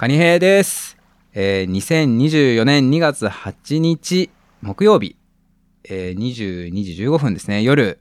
[0.00, 0.96] カニヘイです。
[1.34, 4.30] えー、2024年2月8日
[4.62, 5.18] 木曜日、
[5.84, 8.00] えー、22時15分ですね、夜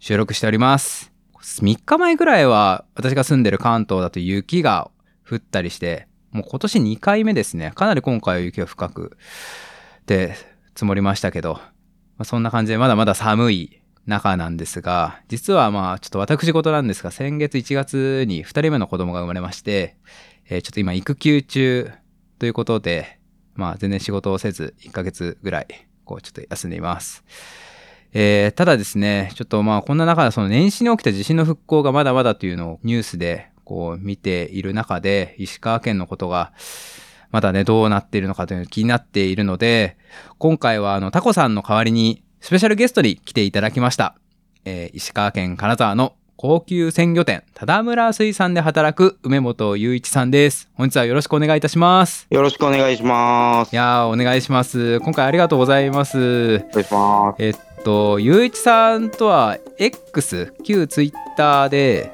[0.00, 1.12] 収録しております。
[1.40, 4.90] 3日前ぐらいは私が住んでる関東だと雪が
[5.24, 7.70] 降ったりして、もう今年2回目ですね。
[7.76, 9.16] かなり今回は雪が深く
[10.06, 10.34] で
[10.74, 11.62] 積もりましたけど、ま
[12.22, 19.96] あ、そんな感じでまだまだ寒い中なんですが、実はまあちょっと私事なんですが、先月1月に2人目の子供が生まれまして、
[20.48, 21.90] えーちょっと今育休中
[22.38, 23.18] ということで、
[23.54, 25.66] まあ全然仕事をせず1ヶ月ぐらい、
[26.04, 27.24] こうちょっと休んでいます。
[28.12, 36.52] えーただですね、ちょっとまあこんな中でその年始に起きた地震の復興がまだまだというのをニュースでこう見ている中で、石川県のことが
[37.32, 39.96] まだね、どうなっているのかというのが気になっているので、
[40.38, 44.16] 今回はあのタコさんの代わりにスペシャルゲストに来ていただきました。
[44.64, 50.68] えー石川県金沢の高級鮮魚店、忠村水産で働く梅本雄一さんです。
[50.74, 52.26] 本日はよろしくお願いいたします。
[52.28, 53.72] よろしくお願いします。
[53.72, 55.00] いやー、お願いします。
[55.00, 56.56] 今回ありがとうございます。
[56.56, 57.42] お願いします。
[57.42, 62.12] えっと、雄一さんとは X、旧 Twitter で、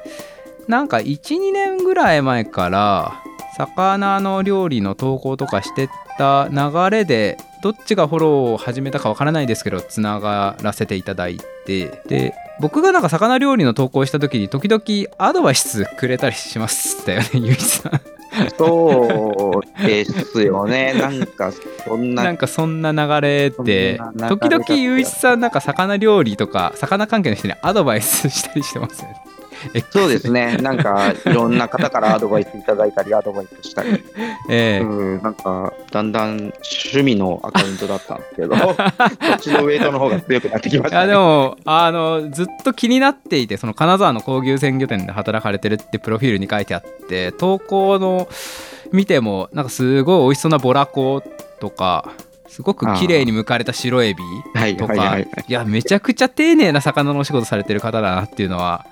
[0.69, 3.21] なんか1、2年ぐらい前から、
[3.57, 14.83] 魚の料理の投稿とかしてた流れで、どっちがフォローを始めたかわからないですけど、つながらせていただいて、で、僕がなんか魚料理の投稿した時に時々
[15.19, 18.01] アドバイスくれたりしましたよね、ゆういちさん。
[18.57, 20.95] そうですよね。
[20.99, 21.53] なんか、
[21.85, 29.17] そんな、なんかそんな流れで時々ゆういちさんなんか魚料理とか魚関係の人にアドバイスしたりしてますよね。
[29.91, 30.57] そうですね。
[30.57, 33.91] なんか、いろんな方からアドバイスいただいたり、アドバイスしたり、
[34.49, 41.09] ええうん、なんか、だんだん趣味のアカウントだったんですけど、 こっちのウェイトの方が強くなってきましたね。
[41.09, 48.29] でもあのずっと気になっていてその金沢の高級鮮魚店で働かれてるってプロフィールに書いてあって投稿の
[48.93, 51.23] 見てもなんかすごい美味しそうなボラコ
[51.61, 52.13] とか
[52.49, 54.23] すごく綺麗に剥かれた白エビ
[54.55, 55.19] はいとか。
[55.19, 58.85] いやめちゃくちゃ丁寧な魚のお仕事されてる方だなっていうのは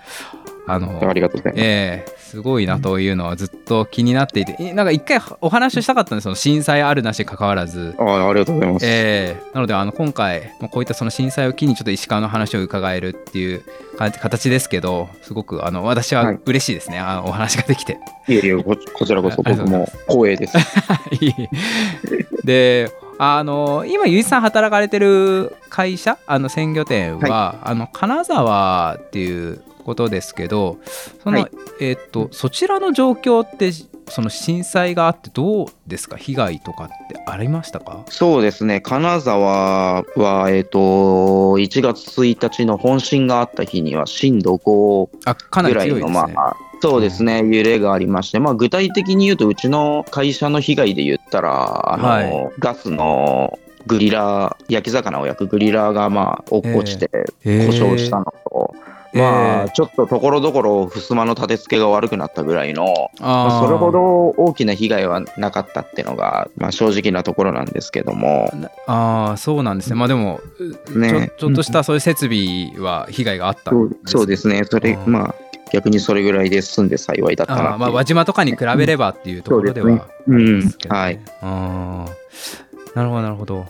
[0.72, 1.64] あのありがとうございます。
[1.64, 7.94] ええすごいなというのはずっと気になっていてえなんか一回お話をしたかったんですその震災あるなし関わらず。
[7.98, 8.86] あありがとうございます。
[8.86, 13.64] ええなのであの今回こういったその震災を機にちょっと石川の話を伺えるっていう
[13.98, 17.98] か形ですけどすごくあの私ははい嬉しいですね、あのお話ができて。
[18.28, 20.56] いえいえこ、こちらこそ僕も光栄です。
[21.20, 21.34] いい
[22.44, 30.78] であの今ゆいさん働かれてる会社あの鮮魚店は、あの金沢っていうことですけど
[31.22, 31.50] その、はい。
[31.80, 33.72] えっとそちらの状況って
[34.08, 36.16] その震災があってどうですか？
[36.16, 38.02] 被害とかってありましたか？
[38.08, 40.78] そうですね、金沢は、えっ、と、
[41.58, 46.08] 1月1日の本震があった日には、震度5あかなりぐらいの。
[46.08, 52.50] まあ、そうですね、揺れがありまして、まあ、具体的に言うと、うちの会社の被害で言ったら、あの、はい。
[52.58, 57.08] ガスのグリラー、焼き魚を焼くグリラーが、まあ、落っこちて
[57.44, 68.50] 故障したのと、まあ、えーちょっとところどころ、襖の立て付けが悪くなったぐらいの、まあそれほど大きな被害はなかったっていうのが、まあ、正直なところなんですけども、
[68.86, 69.96] あーそうなんですね。
[69.96, 70.40] まあでも、
[70.94, 71.32] ね。
[71.38, 75.34] ちょちょっとしたそういう設備は被害があったんそうそうですね、それ、まあ、
[75.72, 80.36] 逆にそれぐらいで済んで幸いだったなっまあ輪島とかに比べればっていうところではそうですね。
[80.36, 80.60] うん。
[80.60, 81.00] ですけどね。
[81.00, 81.20] はい。
[81.42, 82.96] あー。
[82.96, 83.66] なるほどなるほど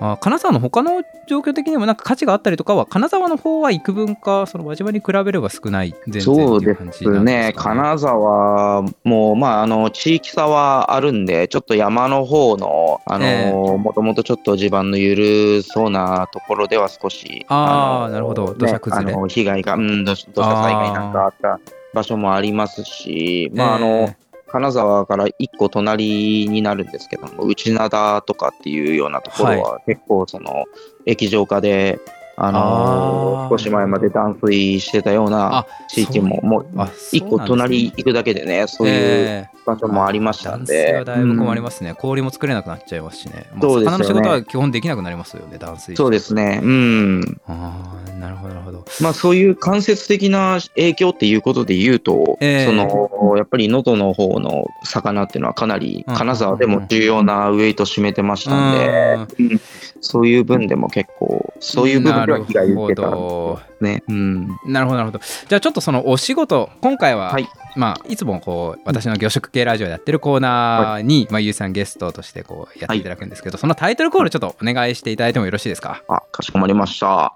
[0.00, 7.52] あー金沢の他の状況的にもなんか価値があったりとかは金沢の方は幾分かその輪島に比べれば少ない全然そうですね、ですかね。
[7.54, 13.52] 金沢も、まあ、あの地域差はあるんで、ちょっと山の方の、あのええ。
[13.52, 18.54] もともとちょっと地盤の緩そうなところでは少し、あーのなるほど。
[18.54, 19.12] 土砂崩れ。
[19.12, 21.60] ねあの被害が、うん、土土砂災害なんかあった
[21.92, 24.16] 場所もありますし、まああのえ
[24.52, 30.64] 金沢から一個隣になるんですけども、内灘とかっていうようなところは、結構その
[31.06, 32.00] 液状化で、
[32.42, 39.60] あの少し前まで断水してたようなあ地域も、もうあ一個隣行くだけでね、そういうええ。
[39.66, 43.98] 場所もありましたん断水で、はだいぶ困りうんますね、氷も作れなくなっちゃいますしね、もそうですよね。
[43.98, 47.40] 魚の仕事は基本できなくなりますよね、断水そうですね、うん。
[47.46, 48.84] ああ、なるほど、なるほど。
[49.02, 52.66] まあそういう間接的な影響っていうことで言うと、ええ。
[52.66, 59.60] そのやっぱり能登の方の魚っていうのはかなりうん金沢でも重要なウェイト占めてましたんで、うん。
[60.00, 64.02] そういう分でも結構、そういう部分るほですね。
[64.08, 64.48] うん。
[64.66, 65.20] なるほど、なるほど。
[65.48, 76.02] じゃあちょっとそのお仕事、今回は、はいまあ、いつもこう、私の魚食系ラジオでやってるコーナーに、まあ、ゆうさんゲストとしてこうやっていただくんですけど、そのタイトルコールちょっとお願いしていただいてもよろしいですか？
[76.08, 77.34] あ、かしこまりました。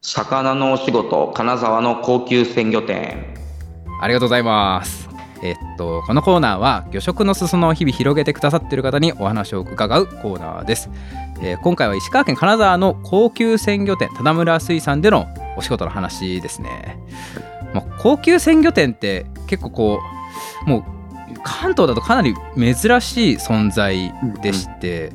[0.00, 3.34] 魚のお仕事、金沢の高級鮮魚店。
[4.00, 5.13] ありがとうございます。
[5.44, 10.88] えっと、このコーナーは魚食の裾野を日々広げてくださっている方にお話を伺うコーナーです、
[11.42, 15.26] えー今回は石川県金沢の高級鮮魚店忠村水産での
[15.58, 16.98] お仕事の話ですね、
[17.74, 20.00] まあ、高級鮮魚店って結構こ
[20.66, 20.84] うもう
[21.42, 25.12] 関東だとかなり珍しい存在でして、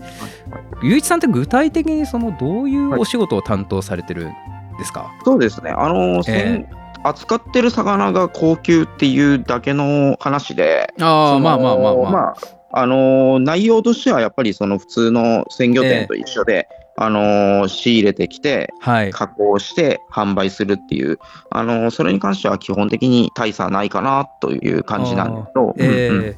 [0.84, 4.34] ゆういちさんって具体的にそのどういうお仕事を担当されてるん
[4.78, 5.72] ですか、そうですね。
[5.72, 6.68] あの、せん
[7.04, 12.36] 扱ってる魚が高級っていうだけの話で、ああそのまあまあまあまあ、
[12.72, 16.68] あの内容としてはやっぱりその普通の鮮魚店と一緒で、
[17.02, 19.12] あの仕入れてきて、はい。
[19.12, 21.18] 加工して販売するっていう、
[21.50, 26.26] あのそれに関しては基本的に大差ないかなという感じなんですけど、えうんうん。
[26.26, 26.36] ー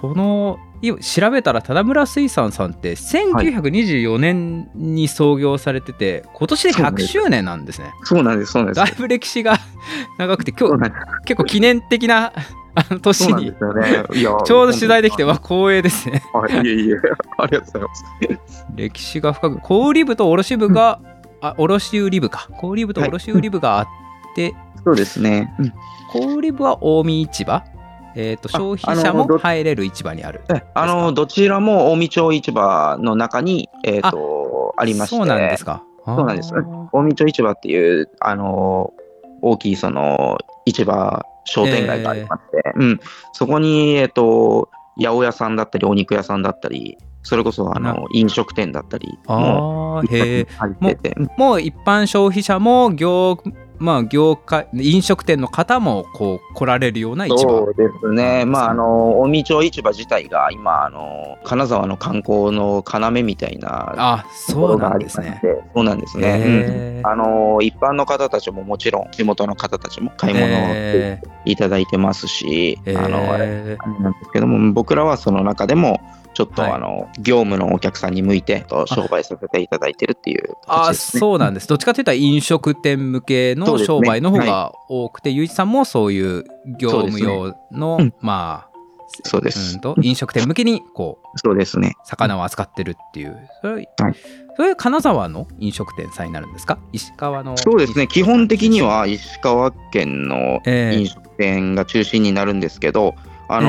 [0.00, 7.92] そのい調べたら忠村水産さんって1924年に創業されてて、今年で100周年なんですね。
[8.02, 8.84] そうなんです、そうなんです。
[8.84, 9.58] だいぶ歴史が
[10.18, 10.90] 長くて今日
[11.24, 12.32] 結構記念的な
[12.74, 13.46] あの年に。
[13.46, 13.54] ね。
[14.12, 16.22] ちょうど取材できてわ本光栄ですね。
[16.32, 16.54] 当に。
[16.56, 16.94] はいいえいえ、
[17.38, 17.94] ありがとうございま
[18.48, 18.66] す。
[18.74, 20.98] 歴史が深く小売部と卸部が、
[21.40, 22.48] あ卸売部か。
[22.58, 23.86] 小売部と卸売部があっ
[24.34, 24.54] て、
[24.84, 25.54] そうですね。
[25.58, 25.72] うん。
[26.12, 27.62] 小売部は近江市場
[28.14, 30.42] えー、とあ消費者も入れる市場にある。
[30.54, 35.84] えあのどちらも近江町市場の中に、えーとありまして、そうなんですか。
[36.04, 36.50] そうなんです。
[36.50, 38.92] 近江町市場っていうあの
[39.42, 43.00] 大きいその市場商店街がありまして、うん、
[43.32, 51.30] そこに、えー、と八百屋さんだったりお肉屋さんだったりそれこそあなの飲食店だったりもあーへえ入ってて、うん。
[51.36, 53.38] もう一般消費者も業
[53.82, 57.38] まあ業界飲食店の方もこう来られるような市場。
[57.40, 67.02] そうですね、まあ、あの近江町市場自体が今あの、金沢の観光の要みたいなあとこそうなんろがありですねまして、そうなんですね。
[67.04, 73.04] あの一般の方たちももちろん、地元の方たちも買い物いただいてますし、ー。
[73.04, 76.00] あのあれえーなんですけども、僕らはその中でも、
[76.34, 76.72] ちょっと、はい。
[76.72, 80.94] あの業務のお客さんに向いてと商売させていただいてるっていう形あ。
[80.94, 81.68] そうなんです。
[81.68, 86.44] どっちかというと飲食店向けの商売の方が多くて、ゆういちさんもそういう
[86.78, 88.72] 業務用の、うんまあ
[89.24, 89.74] そうです。
[89.74, 91.96] うんと飲食店向けにこうそうですね。
[92.04, 93.48] 魚を扱ってるっていう。
[93.60, 93.88] それ,、はい。
[94.56, 96.78] それ金沢の飲食店さんになるんですか？
[96.92, 98.06] 石川のそうですね。
[98.06, 100.98] 基本的には石川県のええ。
[100.98, 103.14] 飲食店が中心になるんですけど、
[103.48, 103.68] あの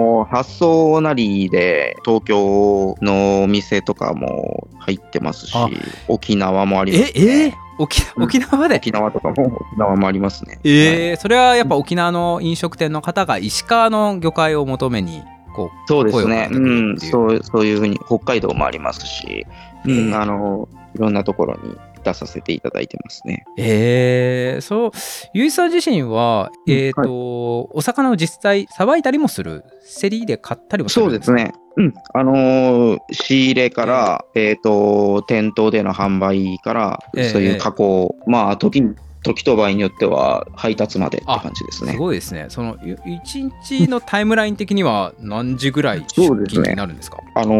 [0.00, 5.68] ー発送なりで東京のお店とかも入ってますしあ、
[6.08, 7.46] 沖縄もあります、えね。
[7.48, 8.24] え沖うん。
[8.24, 10.60] 沖縄で、沖縄とかも沖縄もありますね。
[10.64, 15.22] ええそれはやっぱ沖縄の飲食店の方が石川の魚介を求めに
[15.54, 16.48] こうそうですね。
[16.50, 16.92] う。
[16.94, 19.46] ん、そうそういうふうに北海道もありますし、
[19.84, 23.44] うええん、あのいろんなところに出させていただいてますね。
[23.58, 24.90] えー、そう
[25.32, 29.64] ゆいさん自身は、うんえっ、と、お魚を実際さばいたりもする
[30.00, 31.52] 競りで買ったりもするそうですね。
[31.76, 37.28] うん、あのー仕入れから、えっ、と、店頭での販売から、ええ。
[37.30, 41.96] そういう加工、まあ、時に、時と場合によっては配達までって感じですすね。
[41.96, 42.46] ごいですね。
[42.48, 42.94] そのい
[43.24, 47.18] 一日のタイムライン的には何時ぐらい 出勤になるんですか？
[47.34, 47.54] あの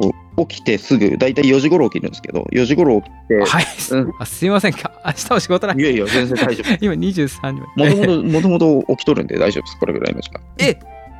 [0.00, 0.12] ー
[0.46, 4.12] 起きてすぐ、だいたい4時頃起きるんですけど、4時頃起きて、はい、うん。
[4.20, 4.72] あすいません。
[4.72, 5.76] か明日は仕事ない。
[5.78, 6.78] いやいや、全然大丈夫。
[6.80, 10.40] 今23時もともと、もともと起きとるんで大丈夫です、これぐらいの時間。
[10.58, 10.78] え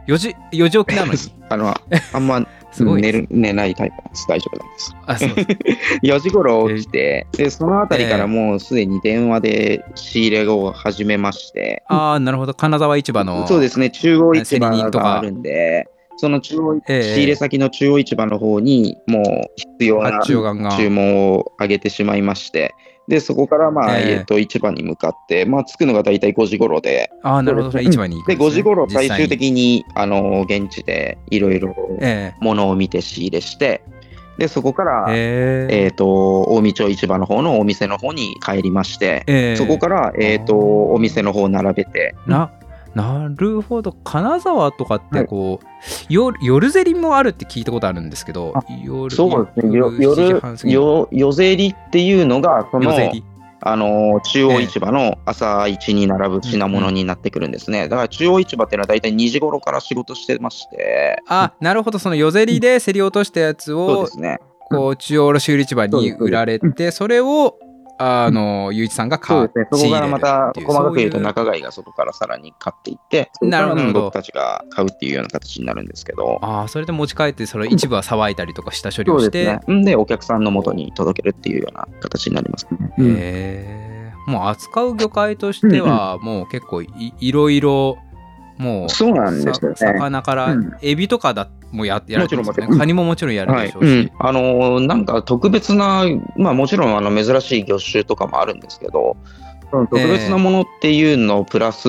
[0.08, 1.18] 4時4時起きなのに。
[1.50, 1.74] あの、
[2.12, 4.26] あんま すごい寝る寝ないタイプなんです。
[4.28, 4.96] 大丈夫なんです。
[5.06, 5.28] あそう。
[6.02, 12.54] 4時頃起きて、で、そのあたりからもうすでに電話で仕入れを始めまして、ああなるほど。
[12.54, 19.24] 金沢市場のそうですね、中央市場があるんで、その中央、ええ仕入れ先の中央市場の方に、もう
[19.56, 20.38] 必要な注
[20.90, 22.74] 文を上げてしまいまして、
[23.08, 24.10] で、そこから、まあ、ええ。
[24.12, 27.80] えっと、市場に向かって、まあ、着くのが大体5時頃で、ああなるほど。
[27.80, 33.82] 市場に行くで、んです、ね、5時頃最終的に、あの、現地でいろいろえものを見て仕入れして、
[34.36, 39.56] で、そこから、えええっ、と、近江町市場の方のお店の方に帰りまして、ええ。
[39.56, 40.56] そこから、えっ、と、
[40.92, 42.52] お店の方を並べて、な
[42.94, 43.92] なるほど。
[44.04, 45.26] 金沢とかってはい。
[45.26, 45.66] こう、
[46.08, 50.72] 夜夜競りもあるって聞いたことあるんですけどあ夜そうですね、よ7時夜半過、ぎ。
[50.72, 52.92] よ夜競りっていうのが、その、
[53.60, 57.88] あの、中央市場の朝一に並ぶ品物になってくるんですね。
[57.88, 61.98] だから中央市場っていうのは大体2時頃から仕事してまして、あなるほど。
[61.98, 64.38] その夜競りで競り落としたやつそうをですね。
[64.70, 67.58] こう中央卸売市場に売られてそれを
[67.98, 69.66] あのゆういちさんが買そうですね。
[69.72, 79.74] そこからまた細かく言うとそういう中買いがそこからさらに買っていって、なるほど僕たちが買うっていうような形になるんですけど、ああそれで持ち帰ってそれ一部はさばいたりとか下処理そうをして、ですね。
[79.74, 82.78] んで、お客さんの元に届けるっていうような形になりますね。
[82.80, 86.88] へえもう扱う魚介としてはもう結構い
[87.18, 87.96] いろいろ
[88.58, 89.76] もうそうなんですよね。
[89.76, 90.76] さ魚から、うん。
[90.82, 96.04] エビとかだもややられてますよもちろんカニももちろんやるはい、でしょうし、うん、あのーなんか特別な、
[96.36, 99.16] まあもちろんあの珍しい魚種とかもあるんですけど、
[99.70, 101.88] 特別なものっていうのプラス、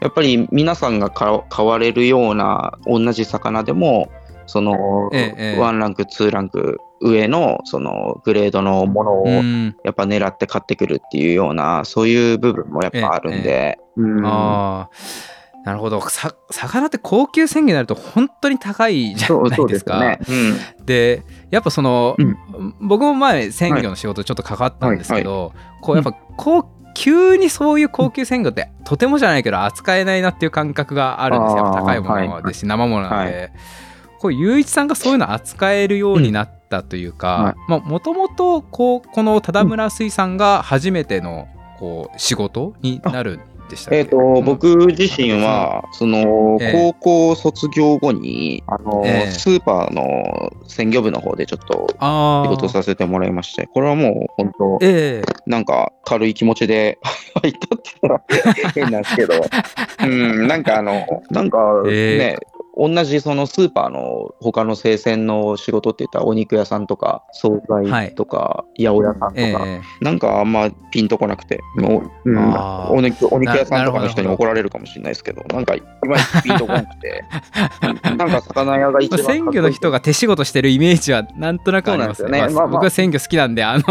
[0.00, 4.10] やっぱり皆さんが買買われるような同じ魚でも、
[4.46, 5.60] その、ええええ。
[5.60, 9.76] 1ランク、2ランク上のそのグレードのものをうん。
[9.84, 14.26] やっぱ狙って買ってくるっていうような、そういう部分もやっぱあるんで、うん。
[14.26, 14.90] ああ
[15.64, 16.00] なるほど。
[16.08, 20.00] さ魚って高級鮮魚になると本当に高いじゃないでか。
[20.18, 20.74] ですすよね。
[20.84, 22.36] でやっぱその、うん。
[22.80, 25.52] 僕も前鮮魚の仕事ちょっと関わったんですけど、
[25.82, 26.64] こうやっぱこう
[26.94, 31.72] 急にそういう高級鮮魚ってとてもじゃないけど扱えないなっていう感覚があるんですよ。
[31.74, 33.48] 高いものですし、生ものなんで、は
[34.20, 41.48] こう雄一さんがそういうの扱えるようになったというかもともとこうこの忠村水産が初めての
[41.78, 43.40] こう仕事になるん
[43.70, 46.72] でしたえっ、と、僕自身は、その、ええ。
[46.72, 49.30] 高校卒業後に、あの、ええ。
[49.30, 55.40] スーパーの鮮魚部の方でちょっと仕事させてもらいまして、これはもう本当、ええ。
[55.46, 56.98] なんか軽い気持ちで
[57.42, 59.34] 入ったって言ったら変なんですけど、
[60.02, 62.36] うん、なんかあの、なんか ね、
[62.76, 70.04] 同じそのスーパーの他の生鮮の仕事って言ったらお肉屋さんとか惣菜とか八百屋さんとか、ええ。
[70.04, 72.54] なんかあんまピンとこなくて、もう、うん。
[72.90, 77.24] お肉お肉屋さんとかの人に怒られるかもしれないですけど、なんかいまいちピンとこなくて、
[78.16, 82.28] なんか魚屋が一まあ番鮮魚の人が手仕事してるイメージはなんとなくありますね。
[82.28, 82.60] そうなんですよね。
[82.60, 83.84] まあまあ僕は鮮魚好きなんで、あの、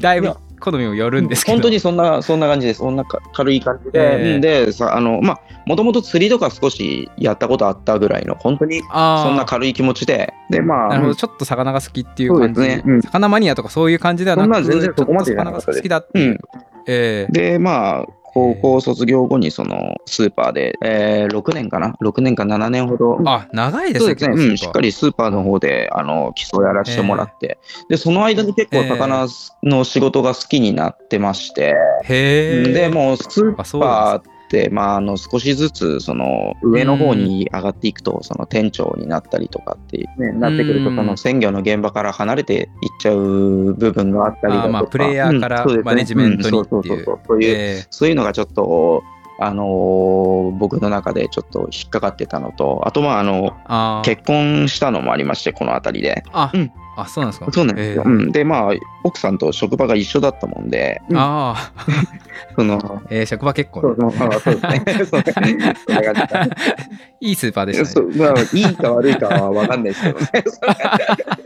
[0.00, 1.56] だいぶ好みもよるんですけど。
[1.56, 2.78] 本当にそんな、そんな感じです。
[2.78, 3.98] そんなか軽い感じで。
[3.98, 4.40] ええ。
[4.40, 12.82] で、さ、あの、まあ、もともと釣りとか少しやったことあったぐらいの、本当にそんな軽い気持ちで、で、まあ、なるほど、ちょっと魚が好きっていう感じ、ね。
[12.84, 13.02] うん。
[13.02, 16.38] 魚マニアとかそういう感じではなくそんなん全然そこまで魚が好きだっていう。
[16.86, 17.32] ええ。
[17.32, 23.18] で、まあ、高校卒業後にそのスーパーで、えー、6年かな ?6 年か7年ほど。
[23.26, 24.88] あ、長いですね、そうですね、うん、しっかり。
[24.88, 27.58] りスーパーの方であの基礎やらせてもらって、
[27.88, 29.26] でその間に結構魚
[29.62, 32.72] の仕事が好きになってまして、へえ。
[32.72, 34.39] でもうスーパーって、
[34.70, 40.96] まあ、あの少しずつその上の方に上がっていくと、その店長になったりとかって、ね、なってくると、うん。
[40.96, 47.00] その鮮魚の現場から離れていっちゃう部分があったりだとか、まあプレイヤーからマネジメントにっていう。
[47.02, 49.02] んそういうえそういうのがちょっと、
[49.42, 54.04] あのー僕の中でちょっと引っかかってたのと、あと、まあ、あの、えあー。
[54.04, 56.22] 結婚したのもありまして、この辺りで。
[56.32, 56.70] あ、うん。
[56.96, 57.50] あ、そうなんですか？
[57.52, 58.02] そうなんですよ。
[58.04, 58.12] ええ。
[58.12, 58.72] うん、で、まあ、
[59.04, 61.72] 奥さんと職場が一緒だったもんで、ああ、
[62.60, 63.82] その、えー職場結婚。
[63.82, 65.74] そうそうですね。
[67.20, 68.44] いいスーパーでしたね。
[68.52, 70.28] いいか悪いかは分かんないですけどね。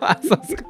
[0.00, 0.64] あそうですか。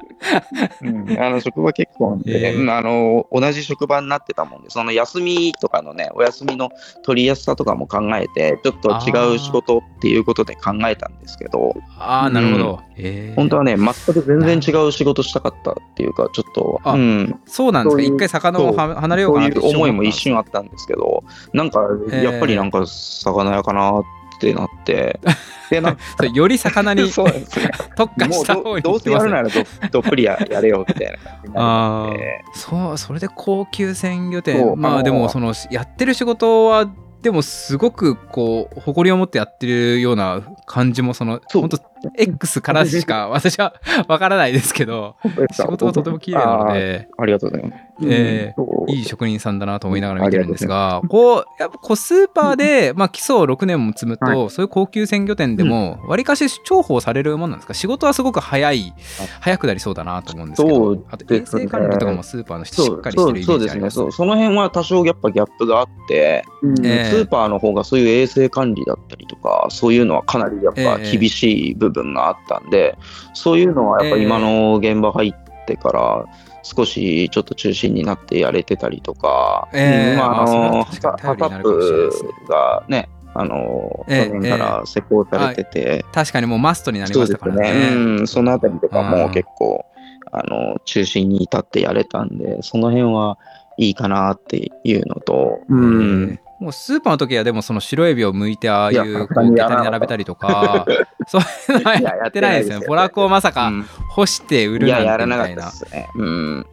[0.81, 6.69] うんあの職場結婚で、ええうんあの同じ職場になってたもんで、その休みとかのね、お休みの
[7.03, 12.79] 取りやすさとかも考えて、ちょっと違う仕事っていうことで考えたんですけど、ああ、なるほど。
[12.97, 18.01] ええ本当はね、全く全然違う仕事したかったっていうか、ちょっと、あうん、そうなんですか。
[18.03, 21.23] 一回魚をは離れようかなっていう思いも一あ瞬あったんですけど、
[21.53, 24.20] なんか、ええやっぱりなんか、魚屋かなって
[24.53, 25.19] なって、
[25.69, 25.97] で、なん
[26.33, 27.71] より魚に そうなんですね。
[27.95, 34.73] 特化もした方にうどどうせやるならどどっぷりややれよみたいな感じになああるので、そうそれで高級鮮魚店。
[34.75, 36.89] まあでもそのやってる仕事は
[37.21, 43.73] でもすごくこう誇りを持ってやってるような感じもその本当 X からしか 私は
[44.07, 45.15] わからないですけど
[45.51, 47.83] 仕事がとても綺麗なのでありがとうございます。
[48.03, 57.75] ええうんそういい職人さんだなと思いながら見てるんですがこうやっぱこうスーパーでまあ基礎を6年も積むはとそういう高級鮮魚店でもわりかし重宝されるもんなんですか？
[57.75, 58.93] 仕事はすごく早い
[59.39, 66.43] 早くなりそうだなと思うんですけどあと衛生管理とかもスーパーの人しっかりしてるイメージありますそうその辺は多少やっぱギャップがあって、え
[66.83, 71.17] えスーパーの方がそういう衛生管理だったりとかそういうのはかなりやっぱええ。
[71.17, 72.97] 厳しい部分があったんで、
[73.33, 76.25] そういうのはやっぱ今の現場入ってから
[76.63, 87.73] 少しちょっと中心になってやれてたりとか、ええうんまああの確かにハタッ頼りになるかもしれないですねプがねあのええ去年から施行されてて、確かにもうマストになりましたからすね。
[87.73, 87.95] ね。
[87.95, 89.85] うん、そのあたりとかもうん結構、
[90.31, 93.37] あの、中心に立ってやれたんで、その辺は
[93.77, 96.39] いいかなっていうのと、うん。
[96.61, 100.85] もうスーパーの時はでもその白エビを剥いてああいいやうこうに並べたりとか
[101.27, 101.41] そう
[101.73, 102.85] いうのはやってないですよね。
[102.87, 105.69] ボラコをまさかうん干して売るいや、やなんらなかてみたいな。
[105.69, 106.07] ったですね。
[106.15, 106.65] うん。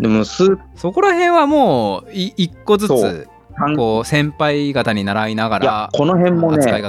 [0.00, 3.28] でも、スーそこら辺はもうい一個ずそつ
[3.76, 6.82] こう先輩方に習いながいやら、この辺もね、全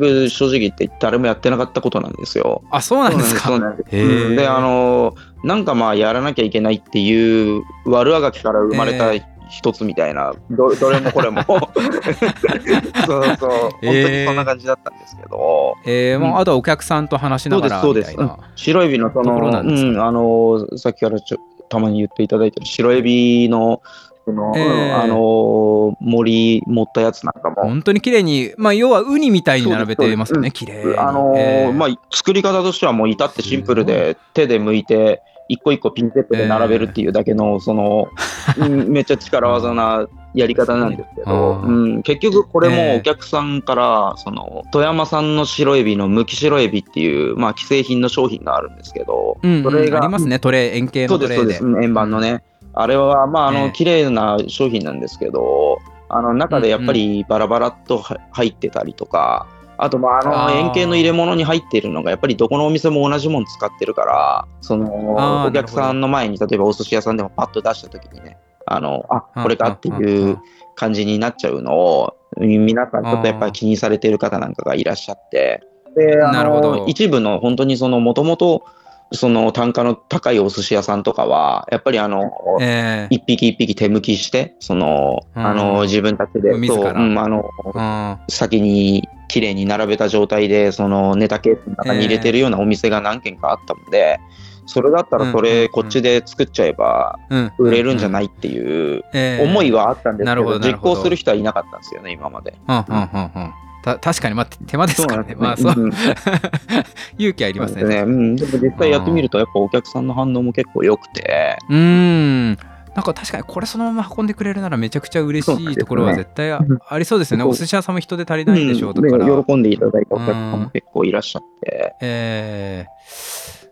[0.00, 2.62] く正直言って誰もやってなかったことなんですよ。
[2.70, 3.50] あそうなんですか？
[3.90, 5.14] であの、
[5.44, 11.42] なんかまあ、やらなきゃいけないっていう悪あがきから生まれたえ一つみたいな、ど どれもこれも。
[11.46, 15.74] そうそう、本当にそんな感じだったんですけど。
[15.84, 18.38] えーもうあとはお客さんと話しながらそうですみたいな。
[18.54, 21.38] 白エビのその、うん、あの、さっきからちょ
[21.68, 23.80] たまに言っていただいてる白エビの、
[24.24, 30.96] その、ええあの、森持ったやつなんかも、本当に綺麗に、まあ、要はウニみたいに並べてますよね、綺麗に。
[30.96, 31.72] あのーえー。
[31.72, 38.08] まあ、作り方としてはもう至ってシンプルで、手で剥いて、一個一個ピンセットで並べるっていうだけの、その、
[38.56, 41.98] うんめっちゃ力技なやり方なんですけど、ううん。
[41.98, 49.62] ん、結局これええもお客さんから、その、富山産の白エビのむき白エビっていう、まあ、既製品の商品があるんですけど、うんうん。
[49.64, 51.36] それがありますね、トレイ、円形のトレイで。
[51.36, 52.44] そうです、うん円盤のね。
[52.72, 55.78] あれは、まあ、あの、ええ綺麗な商品なんですけど、
[56.08, 59.48] あの、中でやっぱりバラバラっとは入ってたりとか、
[59.82, 70.38] あと、まあ、あの、円形の入れ物に入っているのが、やっぱりどこのお店も同じもの使ってるから、そあの、ーお客さんの前に、例えばお寿司屋さんでもパッと出したときにね、あの、あ、うんこれかっていう
[70.76, 75.62] 感じになっちゃうのを、皆さんちょっとやっぱり気にされてる方なんかがいらっしゃって、
[75.96, 76.76] で、あなるほど。
[76.76, 78.64] の、一部の本当にその、もともと、
[79.12, 85.46] その単価の高いお寿司屋さんとかは、やっぱりあの、えー一匹一匹手剥きして、その、うん。
[85.46, 88.18] あの、自分たちで、そう、うん、あの、うん。
[88.28, 94.18] 先に綺麗に並べた状態で、そのネタケースの中に入れてるようなお店が何軒かあったので、
[94.66, 102.54] それだったらそれうんこっちで作っちゃえばうん売れるんじゃないいっていうえー思いはあったんですなけど、実行する人はいなかったんですよね、今まで。
[102.68, 105.34] うんうんうんうんた確かに、まあ、手間ですからね。
[105.38, 105.92] まあ、そう、うん
[107.16, 107.84] 勇気ありますね。
[107.84, 107.96] ね。
[108.02, 108.36] うん。
[108.36, 112.58] でも実際やってみると、やっぱお客さんの反応も結構良くて、うーん。
[112.94, 116.60] なんか確かにこれそのまま運んでくれるならめちゃくちゃ嬉しいところは絶対あ
[116.98, 117.44] りそうですよね。
[117.44, 119.44] お寿司屋さんも人手足りないんでしょううんでだから。
[119.44, 122.86] 喜んでいただいたお客さんも結構いらっしゃって、え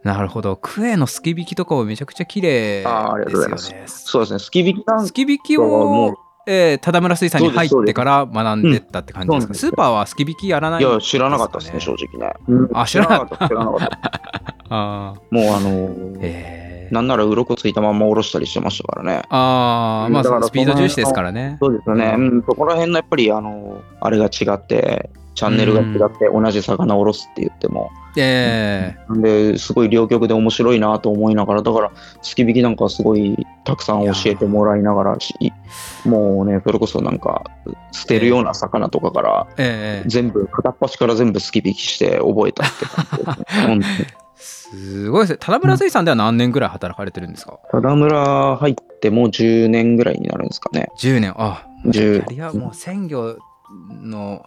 [0.05, 0.57] ー、なるほど。
[0.57, 3.85] クエのすき引きとかもめちゃくちゃ綺麗あーありがとうございますですよね。
[3.89, 5.69] そうですね、すき引きなんすき引きもう
[6.11, 6.15] を、
[6.47, 12.35] えー、忠村水産に入ってから学んでったって感じですか、そうですスーパーはすき引きやらないいや、知らなかったですね、正直ね。
[12.73, 13.49] あ知らなかった。
[13.49, 14.55] 知らなかった。
[14.71, 19.23] あーもうあのーえーなんなら鱗ついたまま下ろしたりしてましたからね。
[19.29, 21.59] あーまあスピード重視ですからね。
[21.61, 22.15] そうですよね。
[22.17, 29.23] ううんん、そこら辺のやっぱり、あのーあれが違って、チャンネルが違って、同じ魚を下ろすって言っても、えなん。
[29.23, 35.35] で、すごい両極で面白いなと思いながら、だから、すき引きなんかすごいたくさん教えてもらいながらし、
[36.05, 37.45] もうね、それこそなんか、
[37.93, 40.03] 捨てるような魚とかから、ー、え。
[40.05, 44.09] ー、全部、片っ端から全部すき引きして覚えたって感じですね。
[44.71, 45.39] すごいですね。
[45.41, 50.89] 忠村水産では何年ぐらい働かれてるんですか、田村入ってもう10年ぐらいになるんですかね。
[51.01, 51.35] ?10 年。
[51.37, 53.37] あ、キ10ャリアもう鮮魚
[54.03, 54.45] の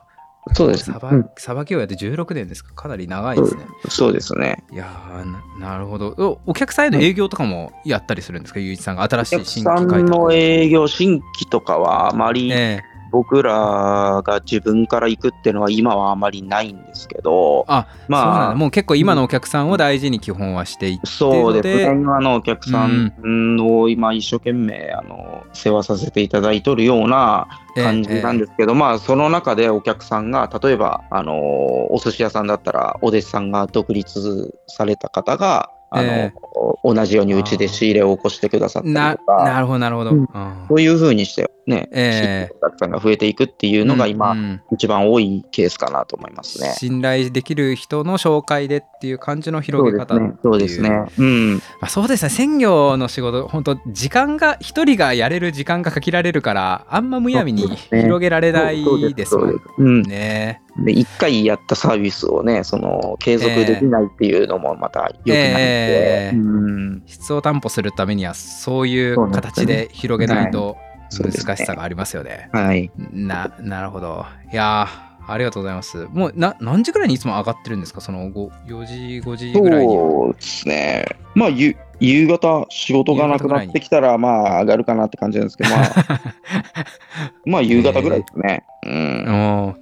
[0.53, 0.97] そうですね
[1.37, 1.53] さ。
[1.53, 2.73] ばきをやって16年ですか？
[2.73, 3.63] かなり長いですね。
[3.89, 4.63] そうですね。
[4.71, 6.51] いやーななるほどお。
[6.51, 10.09] お客さんへの営業とかもやったりするんですか、ゆういちさんが新しいお客新さん規開拓。
[10.11, 18.55] の営業、新規とかはあまりええ僕らが自分から行くっていうのは今はあまりないんですけど、あ、まあ、だ。
[18.55, 36.33] もう結構今のお客さんを大事に基本はしていってそうです今のお客さんを今一生懸命あの世話させていただいとるような感じなんですけど、まあその中でお客さんが例えばあのお寿司屋さんだったらお弟子さんが独立された方があの、え
[36.83, 40.11] 同じようにうちで仕入れを起こしてくださったりなとかなるほどなるほど。
[40.11, 40.27] う
[40.69, 46.73] そういうふうにしてね、ええお客さんが増えていくっていうのが今、うんうん一番多いケースかなと思いますね。
[46.77, 50.89] 信頼できる人の紹介でっていう感じの広げ方そうですね。
[50.89, 51.19] そうですね。
[51.19, 51.55] うん。
[51.55, 60.01] まあ、そうですね鮮魚の仕事本当時間が一人がやれる時間が限られるからあんまむやみに広げられないですもんそうですうん。
[60.03, 60.61] ね。
[60.77, 67.03] で、一回やったサービスをね、その、継続できないっていうのもまた良くないんで、ええうん。
[67.05, 70.77] 質を担保するためにはそういう形で広げないと
[71.19, 72.49] 難しさがありますよね。
[72.53, 72.89] はい。
[73.11, 74.25] ななるほど。
[74.51, 76.07] いやーありがとうございます。
[76.11, 78.01] もうな何時ぐらいにいつも上がってるんですか？
[78.01, 80.01] そのご4時5時ぐらいには。
[80.09, 81.05] そうですね。
[81.35, 86.21] まあ、ゆ夕方、仕事がなくなってきたら、まあ、上がるかなって感じなんですけど、まあ、
[87.45, 88.63] まあ、夕方ぐらいですね。
[88.83, 89.75] うん。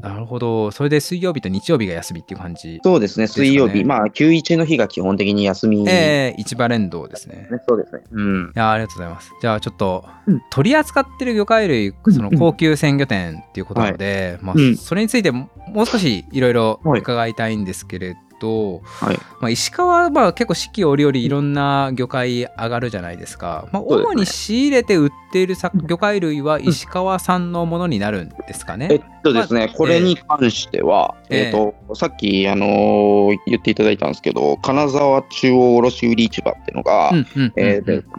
[0.00, 0.70] なるほど。
[0.70, 2.80] それで水曜日と日曜日が休みっていう感じ。
[2.82, 3.84] そうですね、水曜日。
[3.84, 5.84] まあ、91の日が基本的に休み。
[5.88, 7.48] ええ市場連動ですね。
[7.50, 8.02] ねそうですね。
[8.10, 8.52] うん。
[8.54, 9.30] いやありがとうございます。
[9.40, 19.18] じゃあちょっと、うん取り扱ってる魚介類うんその高級鮮魚店っていうことなので、まあうんそれについてももう少しいろいろはい伺いたいんですけれと、はい。
[19.40, 31.44] まあ、石川はまあ結構四季折々いろんな魚介上がるじゃないですか、まあ、主に仕入れて売っているさ魚介類は石川産のものになるんですかね、えっとですね、これに関しては、ええ。
[31.46, 37.12] えっと、さっき、あのー言っていただいたんですけど、金沢中央卸売市場っていうのが、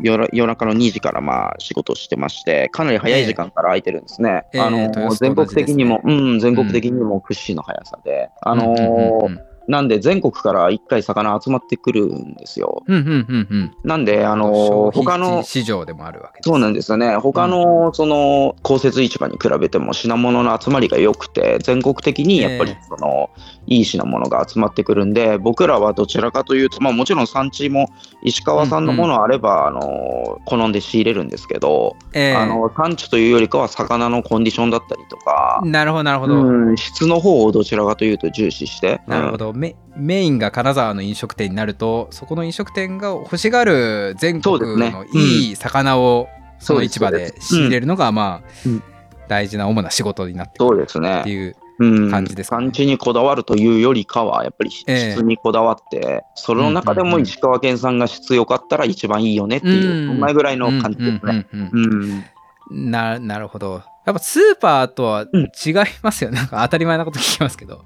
[0.02, 4.46] 夜夜中の2時からまあ仕事をしてまして、かなり早い時間から空いてるんですね。
[4.54, 4.62] ええ。
[4.62, 12.84] あのー全国的にも、うん、全国的にも屈指の速さで、あのーうんうんうんなんで全国から1回魚集まってくるんですよ。
[12.88, 13.71] うんうんうんうん。
[13.84, 16.49] なんで、あの他の、市場でもあるわけです。
[16.49, 17.15] そうなんですよね。
[17.15, 23.30] 他の、その、公設市場に比べても品物の集まりが良くて、全国的にやっぱりええその、
[23.67, 27.89] いい品物が集まってくるんで、僕らはどちらかというと、まあもちろん産地も
[28.23, 32.36] 石川産のものあれば、あの、好んで仕入れるんですけど、ええ。
[32.36, 44.94] あの、産地というよりかは魚のコンディションだったりとか、なるほどなるほど、うん、質の方をどちらかというと重視して、なるほどメメインが金沢の飲食店になるとそこの飲食店が欲しがる全国のね。
[45.13, 46.28] いい魚を
[46.60, 48.84] その市場で仕入れるのがまあうん。
[49.28, 51.22] 大事な主な仕事になってくるそうですね。
[51.22, 51.30] って。
[51.30, 52.12] いううん。
[52.12, 52.66] 感じですかね。
[52.66, 55.12] 産地にこだわるというよりかは、やっぱりええ。
[55.13, 57.20] 質にこだわって、その中でうんうんうん。
[57.22, 60.08] も石川県産が質良かったら一番いいよねっていう、うん。
[60.10, 61.48] そんなぐらいの感じですね。
[61.54, 62.24] うんうんうんうん。
[62.70, 62.92] うん。
[62.92, 63.82] ななるほど。
[64.06, 65.44] やっぱスーパーとはうん。
[65.44, 66.38] 違いますよね。
[66.38, 67.86] なんか当たり前なこと聞きますけど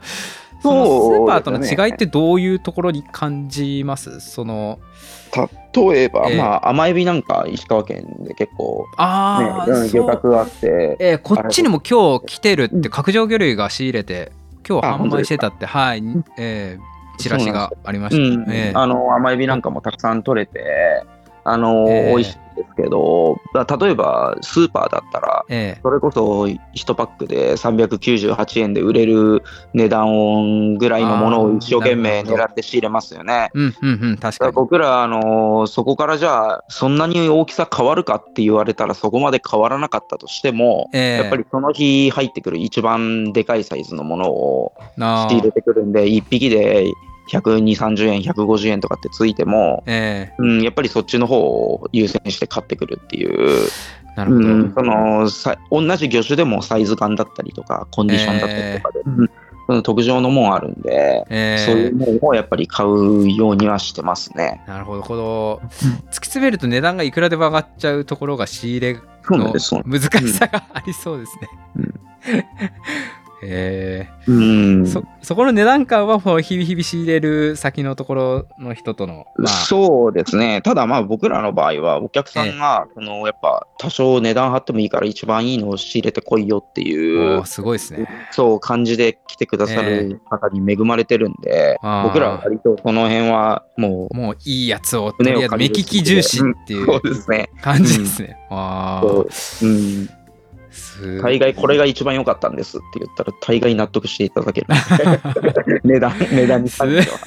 [0.71, 4.19] そそうのスーパーとの違いってどういうところに感じます？
[4.19, 4.80] その
[5.73, 10.01] 例えば、ええまあ、甘エビなんか石川県で結構、ねああ、うんそう。
[10.01, 14.32] 漁獲があって、えーこっちにも今日来てるって角上魚類が仕入れて
[14.67, 16.03] 今日あ販売してたってはい、
[16.38, 18.51] えーチラシがありました、うん。
[18.51, 18.77] えー。
[18.77, 21.03] あの甘エビなんかもたくさん取れて、
[21.47, 22.10] あのええ。
[22.10, 33.49] 美味しいんですけど、だ例えばスーパーだったら、えそれこそ1パックで398円で売れる値段ぐらいのものを一生懸命狙って仕入れますよね。
[33.55, 46.86] ーうんうんうん確だかからに僕ら、あのそこからじゃあ、そんなに大きさ変わるかって言われたら、そこまで変わらなかったとしても、えーやっぱりその日入ってくる一番でかいサイズのものをな仕入れてくるんで、1匹で
[47.27, 53.69] 120、30円、150円とかってついても、えうん、やっぱりそっちの方を優先して買ってくるっていう、ー
[54.15, 59.29] なるほど、うん、そのさ同じ魚種でもサイズ感だったりとか、コンディションだったりとかで、うん
[59.67, 64.63] その特徴のもんあるんで、えーそういうものをやっぱり買うようにはしてますね。
[64.65, 65.03] なるほど。
[65.03, 68.93] この突き詰めると値段がいくらでも上がっちゃうところが仕入れ
[69.29, 71.49] の難しさがありそうですね。
[71.75, 71.93] うん
[73.49, 74.83] えですうん。
[74.83, 80.62] ーそそこの値段感はもう日々日々仕入れる先のところの人との、まあ、そうですね。
[80.62, 88.07] ただまあ僕らの場合はお客さんが、そのやっぱ多少値段張ってもいいから一番いいのを仕入れてこいよっていうすごいですね。
[88.31, 92.07] そう感じで来てくださる方に恵まれてるんで、あー。
[92.07, 97.49] 僕らは割とその辺はももういいやつをとりあえず目利き重視っていううそうですね。
[97.62, 98.38] 感じですね。
[98.49, 99.27] ああ、そ
[99.63, 99.69] う。
[99.69, 100.16] うん、す
[101.21, 104.67] 大概これが一番良かったんですって言ったら大概納得していただける。
[105.83, 107.17] 値段、値段に関しては。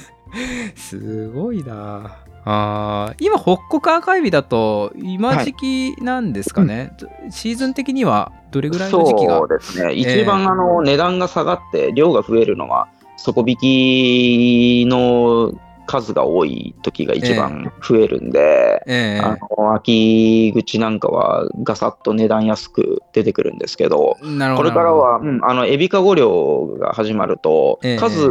[0.75, 3.25] すごいなあー。
[3.25, 5.53] 今北国赤エビだと今時
[5.95, 6.93] 期なんですかね、
[7.29, 9.37] シーズン的にはどれぐらいの時期が？
[9.39, 9.93] そうですね。
[9.93, 12.87] 一番あの値段が下がって量が増えるのは
[13.17, 13.57] 底引
[14.85, 15.53] きの
[15.87, 19.19] 数が多い時が一番増えるんで、ええ。
[19.19, 27.97] あの秋口なんかはガサッと値段安く出てくるんですけど、これからは、うんあのエビカゴ漁が始まると、ええ。
[27.97, 28.29] 数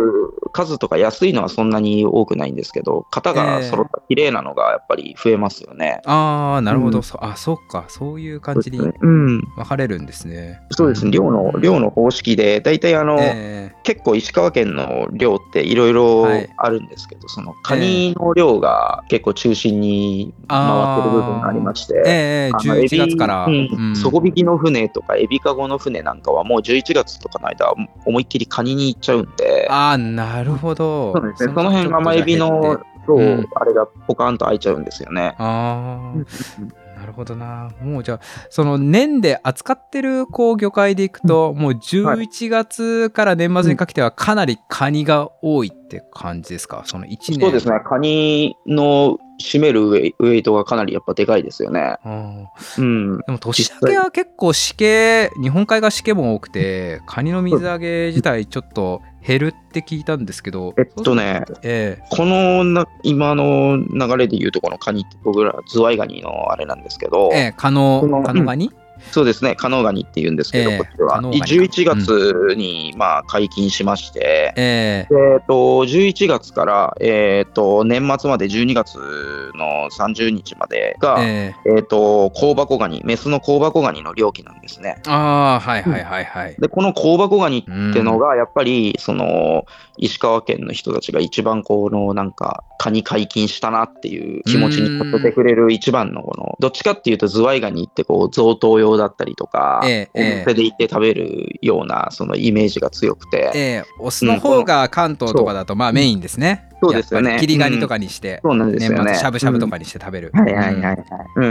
[0.52, 6.00] 数とか安いのはそんなに多くないんですけど、型が揃った綺麗なのがやっぱり増えますよね。
[6.06, 7.02] ああなるほど、うん。
[7.02, 7.84] そあそっか。
[7.88, 10.60] そういう感じに分うん、かれるんですね。
[10.70, 16.50] そうですね、漁の漁の方式で、大体あの、え結構石川県の漁っていろいろはい。
[16.56, 23.96] あるんですけど、そのカニの漁が結構中心に回ってる部分がありまして、えええあの11月から、うんうん。
[23.96, 27.72] 底引きの船とかエビカゴの船なんかはもう11月とかの間
[28.04, 31.12] 思いっきりカニに行っちゃうんで、ああなるほど。
[31.14, 33.48] そうですね、その辺甘エビのそう、うん。
[33.54, 35.34] あれがポカーンと開いちゃうんですよね。
[35.38, 37.70] ああなるほどな。
[37.80, 46.82] もうじゃあその年で扱ってるこう魚介でいくと、もう11月から年末にかけてはかなりカニが多いって感じですか？
[46.84, 47.40] その1年。
[47.40, 51.96] そうですね、カニの占めるウェイトがかなりやっぱでかいですよね。
[52.04, 53.18] うん。
[53.26, 68.70] でも年明けは結構しけ日本海側しけも多くてカニの水揚げ自体ちょっと減るって聞いたんですけどえっとね、えこのな今の流れで言うとこのカニって僕らズワイガニのあれなんですけど、えええカノカノガニ、
[69.10, 71.14] そうですね、加納ガニっていうんですけど、ええこっちは。
[71.16, 75.36] 加納ガニ11月に、まあ、解禁しまして、ええ。
[75.40, 78.96] っと、11月から、えっと、年末まで12月
[79.54, 81.70] の30日までが、ええ。
[81.76, 85.00] えっと、香箱ガニ、メスの香箱ガニの漁期なんですね。
[85.06, 86.56] ああ、はいはいはいはい。
[86.58, 88.04] で、この香箱ガニってうん。
[88.04, 89.64] のが、やっぱり、その、
[89.98, 106.70] 石川県の人たちが一番この、なんか、カニ解禁したなっていう気持ちにさせてくれる一番の、この、どっちかっていうと、ズワイガニって、こう、贈答用だったりとか、ええお店で行って食べるような、そのイメージが強くて、ええオスの方が関東とかだとまあメインですね。
[106.82, 109.14] そうですよね切りガニとかにして、そうなんですよね。
[109.14, 110.30] しゃぶしゃぶとかにして食べる。
[110.32, 110.98] はいはいはいはい。
[111.36, 111.46] う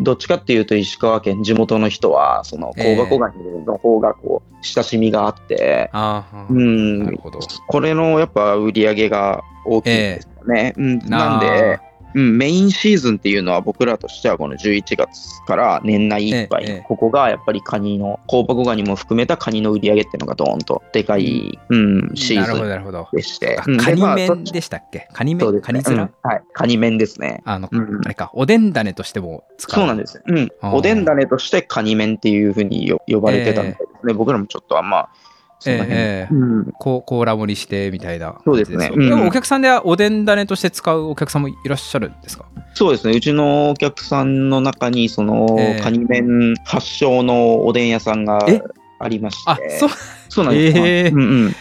[0.00, 0.04] ん。
[0.04, 7.38] どっちかっていうと、石川県、地元の人は、その、香箱ガニの方が、こう、親しみがあって、ああ、うんなるほど。
[7.66, 10.74] これのやっぱ売り上げが大きいんですよね。
[10.76, 11.80] うん、なんで、
[12.14, 23.06] うん、メインシーズンっていうのは僕らとしてはこの11月から年内いっぱい、ええここがやっぱりカニの、香箱ガニも含めたカニの売り上げっていうのがドーンとでかい、うんシーズン。
[23.12, 23.56] でして。
[23.78, 25.08] カニ麺でしたっけ？
[25.12, 27.42] カニ麺カニ面、うんはい、カニ麺ですね。
[27.44, 29.74] あの、うんあれか、おでん種としても使う。
[29.74, 30.22] そうなんです。
[30.26, 34.14] うんおでん種としてカニ麺っていうふうによ呼ばれてたみたいですね。
[34.14, 35.08] 僕らもちょっとあんま、
[35.58, 38.90] その辺、ええうん、こうコーラ盛りしてみたいなそうですね。
[38.94, 39.08] うん。
[39.08, 42.44] でもお客さんではおでん種として使うお客さんもいらっしゃるんですか？
[42.74, 45.80] そうですね、うちのお客さんの中に、その、ええ。
[45.80, 48.60] カニ麺発祥のおでん屋さんがえ？
[48.98, 49.90] ありまして、あそう。
[50.28, 50.78] そうなんです。
[50.78, 50.86] よ。
[50.86, 50.90] え。
[51.06, 51.56] えうんうん。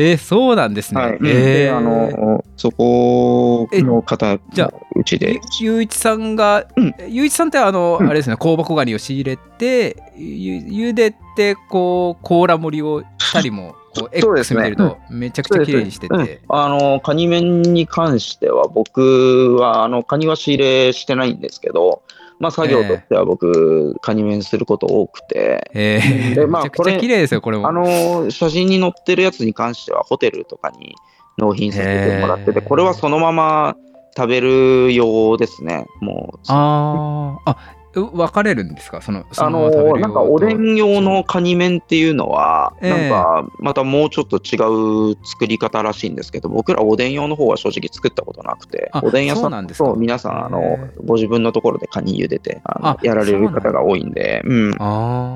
[0.00, 1.12] えーそうなんですね、はい。
[1.14, 1.20] えー
[1.64, 5.40] で、あの、そこの方じゃあのうちで。
[5.60, 6.94] ゆ、ゆういちさんが、うん。
[7.08, 8.08] ゆういちさんってあの、うん。
[8.08, 16.38] あれですね香箱ガニを仕入れてゆゆでてこう甲羅盛りをしたりもこうそうです X ね見てるとめちゃくちゃ綺麗にしてて、うん。
[16.48, 22.02] あの、カニ麺に関しては、僕は、あの、カニは仕入れしてないんですけど、
[22.38, 26.34] まあ、作業としては僕、カニ麺すること多くて、えー。
[26.34, 27.68] でまあめちゃくちゃ綺麗ですよこれも。
[27.68, 30.94] あの、写真に載ってるやつに関しては、ホテルとかに
[31.36, 33.76] 納品させてもらってて、これはそのまま
[34.16, 35.86] 食べる用ですね。
[36.00, 37.50] もう、あー。
[37.50, 39.00] あう分かれるんですか？
[39.02, 42.90] そのそあのなんかおでん用とのカニ麺っていうのは、ええ。
[42.90, 49.88] なんかまたもうちょっと違う作り方らしいんですけど、僕らおでん用の方は正直作ったことなくてあ、おでん屋さそうなんですか。
[49.88, 54.70] と皆さん、あのへ、ご自分のところでカニ茹でて、あのあやられる方が多いんで、うん。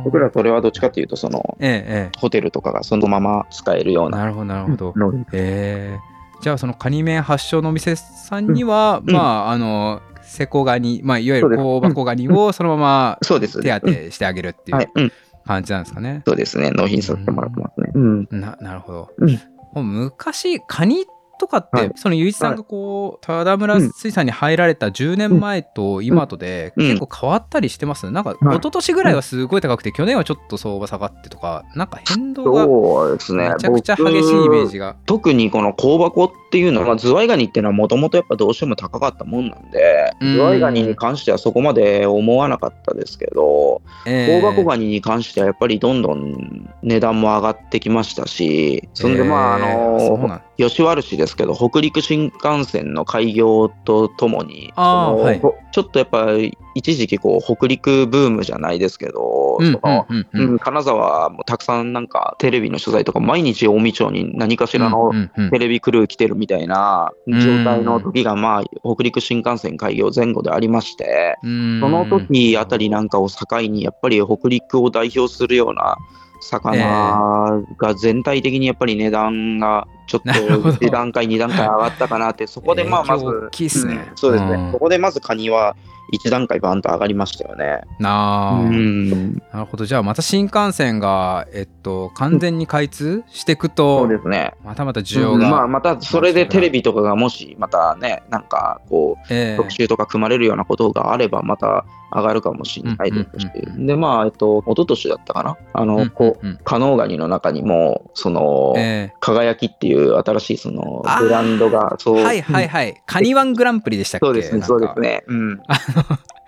[0.05, 5.99] 僕らそれはどっちかっていうと、その、えええホテルとかがそのまま使えるようなえなるほどなるほど、のえ。
[5.99, 6.13] ー
[6.43, 9.15] じゃあそのカニ麺発祥のお店さんには、うん。
[9.15, 13.61] まああのセコガニ、まあ、いわゆる香箱ガニをそのままそうです。
[13.63, 15.13] 手当うんてしてあげるっていう。
[15.45, 16.23] 感じなんですかね。
[16.25, 16.71] そうですね。
[16.71, 17.91] 納品させてもらってますね。
[17.95, 18.29] うん。
[18.31, 19.11] ななるほど。
[19.19, 19.41] うん
[19.75, 21.07] もう昔カニ
[21.41, 32.67] とかって、はいそのゆういちさんがこう田村水産に入られた10年前と今とでうん結構変わったりしてます、なんかはい一昨年ぐらいはすごい高くて去年はちょっと相場下がってとかなんか変動が。
[32.67, 33.19] め
[33.59, 34.97] ちゃくちゃ激しいイメージが。
[35.07, 40.35] 特にこの香箱っていうのは、ズワイガニっていうのはもともとやっぱどうしても高かったもんなんで、うん。
[40.35, 50.43] ズワイガニに関してはそこまで思わなかったですけど、え香箱ガニに関してはやっぱりどんどん値段も上がってきましたし、そんでまあ、あの、なん。
[50.59, 55.41] 吉原市ですけど、北陸新幹線の開業とともに、はい。
[55.73, 56.27] ちょっとやっぱ
[56.75, 60.51] 一時期こう北陸ブームじゃないですけど、うんそのうんうんうん。
[60.53, 65.13] うん金沢もたくさんなんかテレビの取材とか毎日近江町に何かしらの
[65.51, 71.81] テレビクルー来てるみたいな状態の時がまあ北陸新幹線開業前後でありまして、うん。
[71.81, 75.97] その時あたりなんかを境にやっぱり北陸を代表するような
[76.43, 80.77] 魚が全体的にやっぱり値段がちょっとなるほど。
[80.77, 84.07] 1段階2段階上がったかなってそこでまあまず大きいっすね。
[84.11, 84.17] うん。
[84.17, 84.73] そうですね、うん。
[84.73, 85.77] そこでまずカニは
[86.13, 87.83] 1段階バンと上がりましたよね。
[87.99, 89.35] なあ、うん。
[89.53, 89.87] なるほど。
[89.87, 94.53] じゃあまた新幹線が、えっと、完全に開通していくそとうですね。
[94.65, 95.51] またまた需要が、うん。
[95.51, 99.57] まあ、またそれでテレビとかがもしまたね、なんかこう、ええ。
[99.57, 103.51] 特集とか組まれるようなことがあれば、また上がるかもしれないですし。
[103.55, 114.27] うんうんうんう、で、まあ、えっと、一昨年だったかな、あの、うんこう、うん加納ガニの中にも、その、え輝きっていう新しいそのブランドが、そう、はいはいはい、カニワングランプリでしたっけ？
[114.27, 115.25] そうですね、そうですね。
[115.27, 115.61] うん。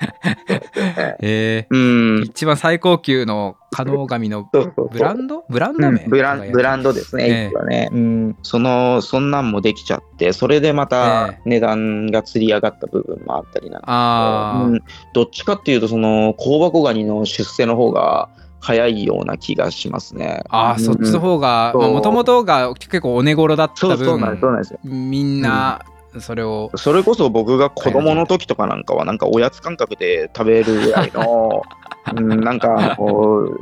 [1.21, 2.23] ええうん。
[2.25, 5.45] 一番最高級の加納紙のブランド？
[5.49, 7.49] ブランド名、うんブランブランドですね、ええ。
[7.49, 8.37] 一はね、うん。
[8.43, 18.29] その、そんなんもできちゃって、それでまたえ値段が釣り上がった部分もあったりなんでああ、うん、どっちかっていうと、その香箱ガニの出世の方が
[18.61, 20.43] 早いような気がしますね。
[20.49, 20.79] ああ、うん。
[20.81, 24.79] そっちの方がもともとが結構お値頃だったそうそうなんです、そう分なんですよ。
[24.85, 25.85] みんな、
[26.20, 31.62] それをそれこそ僕が子供の時とかなんかは、なんかおやつ感覚で食べるぐらいの、
[32.16, 33.59] うん、なんかこう、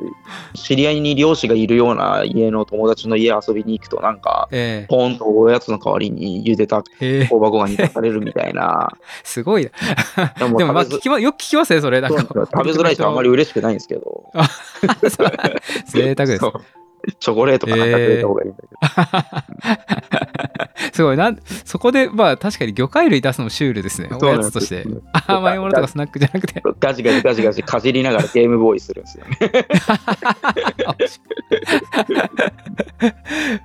[0.56, 6.88] 知り合いに漁師がいるような家の友達の家遊びに行くと、なんか、えポンとおやつの代わりに茹でた香
[7.30, 8.90] 箱が煮出されるみたいな。
[9.22, 9.64] すごい
[10.16, 10.34] な。
[10.38, 12.00] でもでもまあ聞きまよく聞きますねそれ。
[12.00, 12.22] なんか。
[12.22, 14.30] 食べづらいとあんまり嬉しくないんですけど。
[15.86, 16.40] 贅沢です。
[17.18, 18.66] チョコレートかなんかくれた方がいいんだけ
[20.66, 20.71] ど。
[20.92, 21.34] すごいな。
[21.64, 24.08] そこでまあ確かに魚介類出すのもシュールですね。
[24.12, 24.86] おやつとして。
[25.26, 26.62] 甘いものとかスナックじゃなくて。
[26.78, 29.36] ガジガジガジガジかじりながらゲームボーイするんですよね。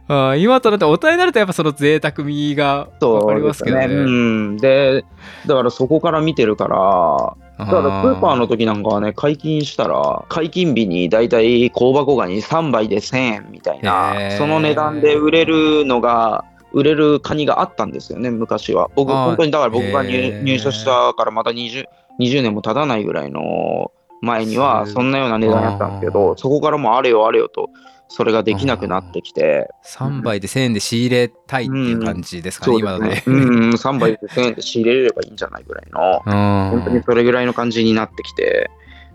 [0.08, 3.86] あー今となって大人になるとやっぱその贅沢味が分かりますけどね。
[3.86, 4.58] うん。
[4.58, 5.06] で、
[5.46, 16.46] だからそこから見てるから、だからスーパーのの時なんかはね、解禁したら、解禁日にだいたい香箱ガニ3杯で1000円みたいな、その値段で売れるのが、
[16.78, 18.92] 売れるカニがあったんですよね、昔は。
[18.96, 21.86] 僕、本当にだから僕が入社したからまた 20,
[22.20, 27.72] 20年も経たないぐらいの前には、すそんなような値段だったんですけあど、そこからもうあれよあれよと、
[28.10, 33.24] それができなくなってきて、3杯で1000円で仕入れたいっていう感じですかね、今だとね。
[33.26, 36.22] うん、3杯で1000円で仕入れれればいいんじゃないぐらいの。
[36.70, 38.70] 本当にそれぐらいの感じになってきて、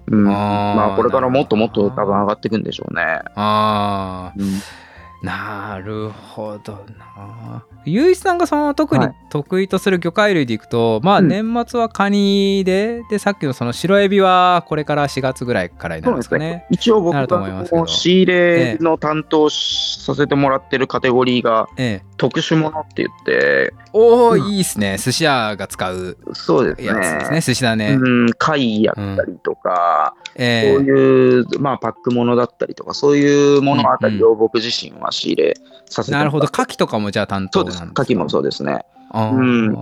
[0.09, 3.03] うん、まあこれからもっともっと多分上がっていくんでしょうね。
[3.37, 4.44] あうん。
[4.44, 4.91] あ、
[5.22, 7.64] なるほどな。
[7.85, 16.66] ゆういちさんがその特にはい得意とする魚介類でいくと、まあうん年末はカニで、で、さっきのその白エビはこれから4月ぐらいからになるんですかね。
[16.68, 22.12] 一応僕なると思いますけどが仕入れの担当しさせてもらってるカテゴリーがええ。
[22.18, 24.99] 特殊ものって言って、おお、うんいいっすね。
[24.99, 27.37] 寿司屋が使うそうですやつですね。
[27.37, 27.40] ね。
[27.40, 27.97] 寿司だね。
[27.99, 35.55] うん、貝やったりとか、ええそういう、まあ、パックものだったりとか、そういうものあたりを僕自身は仕入れ
[35.87, 36.45] させてもらってなるほど。
[36.45, 37.94] 牡蠣とかもじゃあ担当なんです。
[37.96, 38.85] そうです牡蠣もそうですね。
[39.14, 39.72] あーうん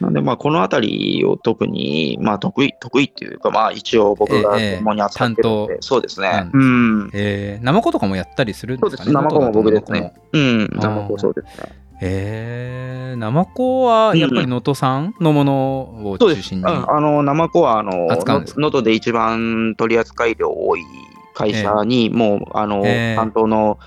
[0.00, 7.10] なんで、まあ、このあたりを特に、まあ、得意、得意っていうか、まあ、一応僕がええ専門に扱ってるんで、担そうですねうん。
[7.14, 9.12] えー、ナマコとかもやったりするんですかね。
[9.12, 10.12] 生子も僕ですね。
[10.32, 10.68] うん。
[10.74, 11.68] あー生子そうですね。
[12.04, 16.42] えー、ナマコはやっぱり能登産のものをそうです。
[16.42, 16.64] 中心に。
[16.64, 18.60] うんあの、生子は、あの、扱うんですか？
[18.60, 20.80] 能登で一番取り扱い量多い
[21.34, 23.78] 会社に、もう、あの、ええ担当の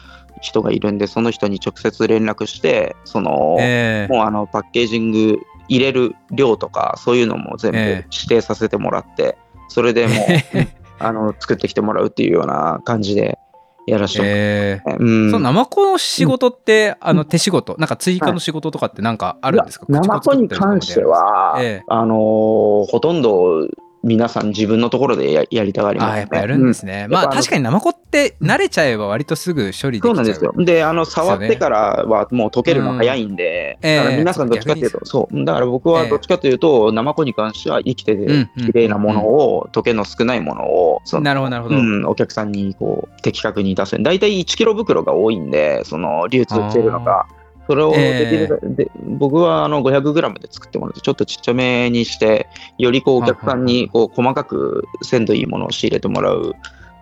[0.42, 10.18] 人がいるんで、その人に直接連絡して、その、えーもうあのパッケージング入れる量とかそういうのも全部ええ指定させてもらって、それでもう
[11.00, 13.40] あの作ってきてもらうっていうような感じで
[13.88, 15.32] やらせてもらって、えーうん。
[15.32, 19.94] そのナマコの仕事って、あの手仕事、なんか追加の仕事とかってなんかあるんですか、い。
[19.94, 21.84] や生子に関しては、ええ。
[21.88, 23.68] あのーほとんど
[24.06, 26.12] 皆さん自分のところでややりたがります、ね。
[26.12, 30.12] ああやっぱやるんですね、まあやっぱあの確かにナマコって慣れちゃえば割とすぐ処理できちゃう。
[30.12, 30.54] そうなんですよ。
[30.58, 44.04] で、あの、触ってからはもう溶けるの早いんで、うんだからええ皆さんどっちかっていうそと、そう、だから僕はどっちかというと、生子に関しては生きててうんうん綺麗なものを、溶けの少ないものを、そのなるほどなるほど、うん、お客さんにこう的確に出せる。
[44.04, 47.26] 大体1キロ袋が多いんで、その流通してるのが。
[47.68, 52.48] それをできる、で僕はあの500グラムで作ってもらって、ちょっとちっちゃめにして、
[52.78, 56.54] よりこうお客さんにこう細かく鮮度いいものを仕入れてもらう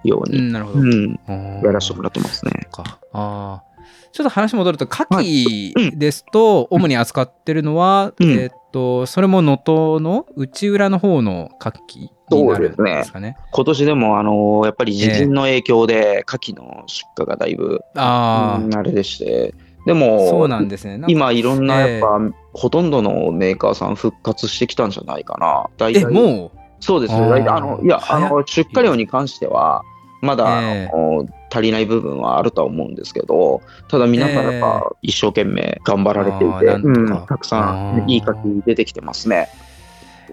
[0.04, 2.52] ように、うんなるほど、うん、ややらせてもらってますね。
[2.72, 3.00] か。
[3.12, 3.74] あー。
[4.14, 5.74] ちょっと話戻ると牡はい。
[5.74, 8.30] 蠣ですと主に扱ってるのは、うん。
[8.32, 13.38] えーっとそれも能登の内裏の方の牡蠣になるんですかね。
[13.52, 19.54] 今年でもあのやっぱり地震の影響で牡蠣の出荷がだいぶ、ああれでして、
[19.86, 21.04] でもそうなんですね。
[21.08, 25.68] 今いろんなええやっぱ、ほとんどのメーカーさん復活してきたんじゃないかな。
[25.78, 26.52] 大え体もう？
[26.80, 27.14] そうです。
[27.14, 29.84] あー大体あのいやあ早の出荷量に関しては
[30.22, 39.50] まだ、ええあの足りない部分はあるとは思うんですけど、ただ皆さんやっぱ一生懸命頑張られていて、うんたくさんいい牡蠣出てきてますね。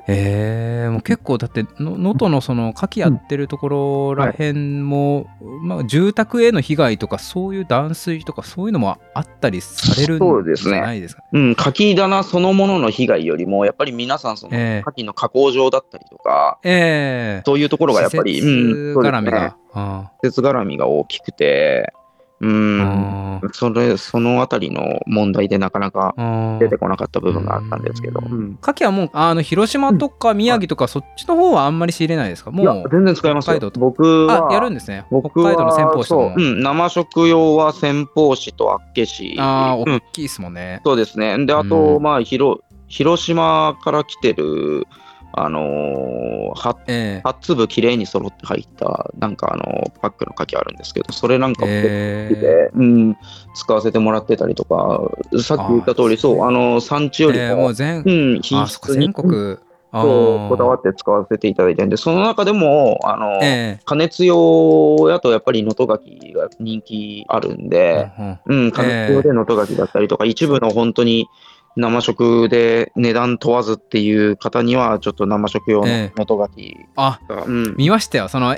[0.07, 5.29] えー、もう結構だっての能登のその牡蠣やってるところらへんも、
[5.63, 10.79] まあ、住宅への被害とかそういう断水とかそういうのもあったりされるんじそうですね。
[10.79, 11.23] ゃないですか。
[11.33, 14.83] うん、牡蠣棚そのものの被害よりも、やっぱり皆さんそのええ。
[14.87, 17.43] 牡蠣の加工場だったりとか、ええ。
[17.47, 19.39] そういうところがやっぱり、施設うん、絡みが。
[19.41, 19.55] そうですね。
[19.75, 21.93] あ施設絡みが大きくて、
[22.41, 23.47] うー。
[23.47, 26.15] ん、それ、そのあたりの問題でなかなか
[26.59, 28.59] 出てこなかった部分があったんですけど、ううん。
[28.63, 32.51] 牡蠣はもうあの広島とか宮城とか、そっちの方はあんまり仕入れないですか？
[32.51, 33.59] いやもう全然使いますよ。
[33.59, 33.71] 北海道。
[33.71, 35.05] と僕は、あやるんですね。
[35.11, 39.37] 北海道の先方そう、ん、生食用は先方紙と厚岸。
[39.39, 41.45] ああうん大きいですもんね、そうですね。
[41.47, 42.03] で、あと、うん。
[42.03, 44.87] まあ、広広島から来てる
[45.33, 53.17] あのー、8, え8粒きれいに揃って入った、なんかあの、パックの牡蠣あるんですけど、それなんかもえで、うん、
[53.55, 55.11] 使わせてもらってたりとか、
[55.43, 59.59] さっき言った通り、そう、あの、産地よりえーも、もう全、うん、品質に全国、
[59.93, 68.65] あそうこだわっって使わせていただいてるんで、その中でも、あの、え加熱用やとやっぱり能登牡蠣が人気あるんえで、うんうん。
[68.65, 71.29] うん、加熱用で能登牡蠣だったりとか、一部の本当に
[71.77, 77.75] 生食で値段問わずっていう方には、ちょっと生食用のえ能登牡あ、蠣が、うん。
[77.77, 78.29] 見ましたよ。
[78.29, 78.57] その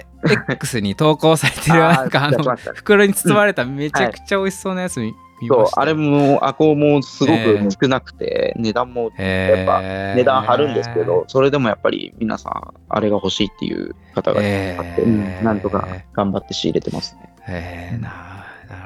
[0.49, 5.81] X に投稿されてる、 あーなんかあの袋に包まれためちゃくちゃ美味しそうなやつ見見そうまし、た。
[5.81, 7.67] あれも、あこもすごええ。
[7.67, 9.81] く少なくて、値段もやっぱ
[10.15, 15.45] 値段張るんですけど、、それでもやっぱり皆さん、あれが欲しいっていう方がいえらって、うん。
[15.45, 17.29] なんとか頑張って仕入れてますね。
[17.49, 18.42] えー、な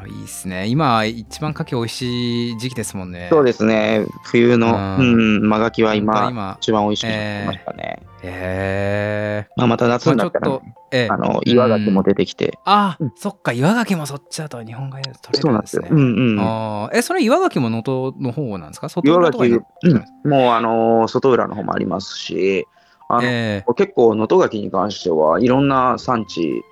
[0.07, 0.66] いいですね。
[0.66, 3.28] 今、一番牡蠣美味しい時期ですもんね。
[3.30, 8.03] そうですね、冬の、ううんん、間垣は本当今、今、一番美味しくなってましたね。
[8.22, 11.09] えまあ、また夏ー、になったら、まあちょっと、ええ。
[11.11, 13.12] あの、岩牡蠣も出てきて、あ、うん。
[13.16, 15.84] そっか、岩牡蠣もそっちだと日本海で取れそうなんですよ。
[15.89, 16.41] うんうん。
[16.41, 16.97] あー。
[16.97, 18.89] え、それ岩牡蠣も能登の方なんですか？
[18.89, 22.66] 外岩牡蠣、うん、もう、あの、外浦の方もありますし、
[23.09, 23.64] あの、え。
[23.76, 26.62] 結構、能登牡蠣に関しては、いろんな産地、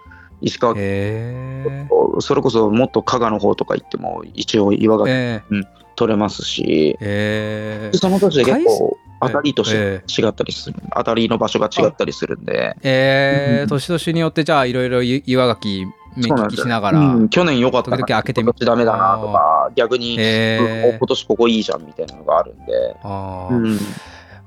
[0.40, 1.88] 石川ー、え
[2.20, 5.64] それこそもっと加賀の方とか行っても一応岩ー、がえー、
[5.96, 10.02] 取れますし、えー、その年で結構当たりとしてえ。
[10.08, 13.80] 違ったりする、当たりの場所が違ったりするんで、えー、うん。
[13.80, 17.28] 年々によってじゃあいろいろ岩牡蠣目利きしながら、うん。
[17.28, 17.96] 去年良かったな。
[17.96, 23.54] 時々開けてみ今年ダメだなとか、逆に、今年ここいいじゃんみたいなのがあるんで、あー。
[23.54, 23.78] うん、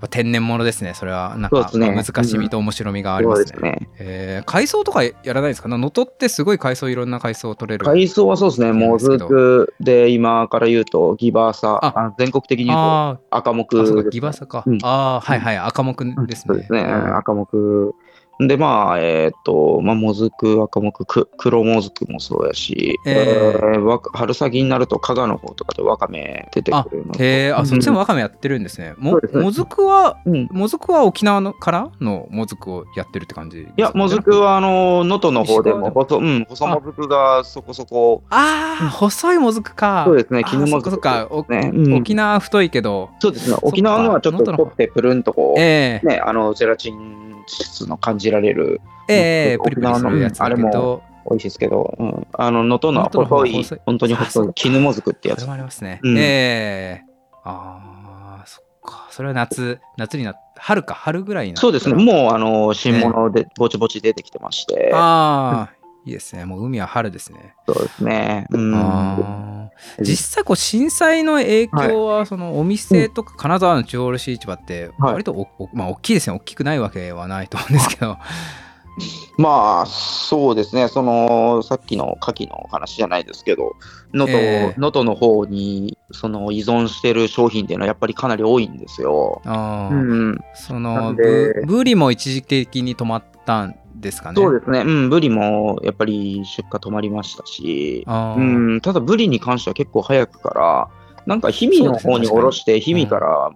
[0.10, 1.36] 天然物ですねそれは。
[1.38, 3.90] なんか難しみと面白みがありますね,、ですね。
[3.98, 5.68] えー海藻とかやらないですか？
[5.68, 7.86] 能登ってすごい海藻いろんな海藻取れる。
[7.86, 9.28] 海藻はそうですね、もずですけど。
[9.28, 12.00] くで今から言うと、ギバーサ、あ。
[12.08, 14.78] あ全国的に言うとあ赤木ギバサか、うん。
[14.84, 15.58] ああはいはい。
[15.58, 17.18] 赤木ですね、そうですね、うん。
[17.18, 17.96] 赤木。
[18.40, 23.14] で、まあ、えっ、と、まあ、もずく、赤木、く黒もずくもそうやし、えー。
[23.14, 27.24] えーわ春先になると、加賀の方とかでわかめ出てくるのと。
[27.24, 27.66] へえあうん。
[27.66, 30.48] そっちもわかめやってるんですね、ももずくはうん。
[30.52, 40.04] もずくは沖縄のからのもずくをやってるって感じいや、もずくは、あの、能登の方でも、細、うん、細もずくがそこそこ、ああ、細いもずくか。
[40.06, 40.92] そうですねあー絹もずく。
[40.92, 41.94] そっかそっか、うん。
[41.96, 43.60] 沖縄太いけど、そうですね、か。
[43.64, 46.08] 沖縄のはちょっと凝ってプルンとこう、ええ。
[46.08, 55.40] ね、あの、ゼラチン質の感じられる、ええ沖プリプリするやつだけど、美味しいですけど、うん、あの、能登のは能登の方細い本当に細い、絹もずくってやつ。
[55.40, 56.00] それもありますね。
[56.04, 56.18] うん。
[56.18, 57.06] ええ
[57.44, 59.08] ああ、そっか。
[59.12, 65.77] それは夏、夏になっ春か、春ぐらいになそうですね、もうあの新物でぼちぼち出てきてまして、ああ、
[66.08, 66.46] いいですね。
[66.46, 67.54] もう海は春ですね。
[67.68, 68.48] そうですね。
[68.50, 76.36] うん、実際こう震災の影響はそのお店とか金沢の中央卸市場ってはい割とお、おまあ大きいですね。
[76.38, 78.18] 大きくないわけはないと思うんですけど。
[79.38, 83.76] まあ、そうですね、そのさっきの牡蠣の話じゃないですけど、
[84.12, 84.74] 能登、ええ。
[84.78, 89.42] 能登の方にその依存してる商品っていうのはやっぱりかなり多いんですよ。
[89.46, 89.96] あー、う
[90.32, 91.54] ん、そので。
[91.66, 94.36] ブブリも一時的に止まったんですかね。
[94.36, 100.90] そうですね、うん、ブリもやっぱり出荷止まりましたし、うん、ただブリに関しては結構早くから、
[101.26, 103.54] なんか氷見の方におろして、氷見うんからもう、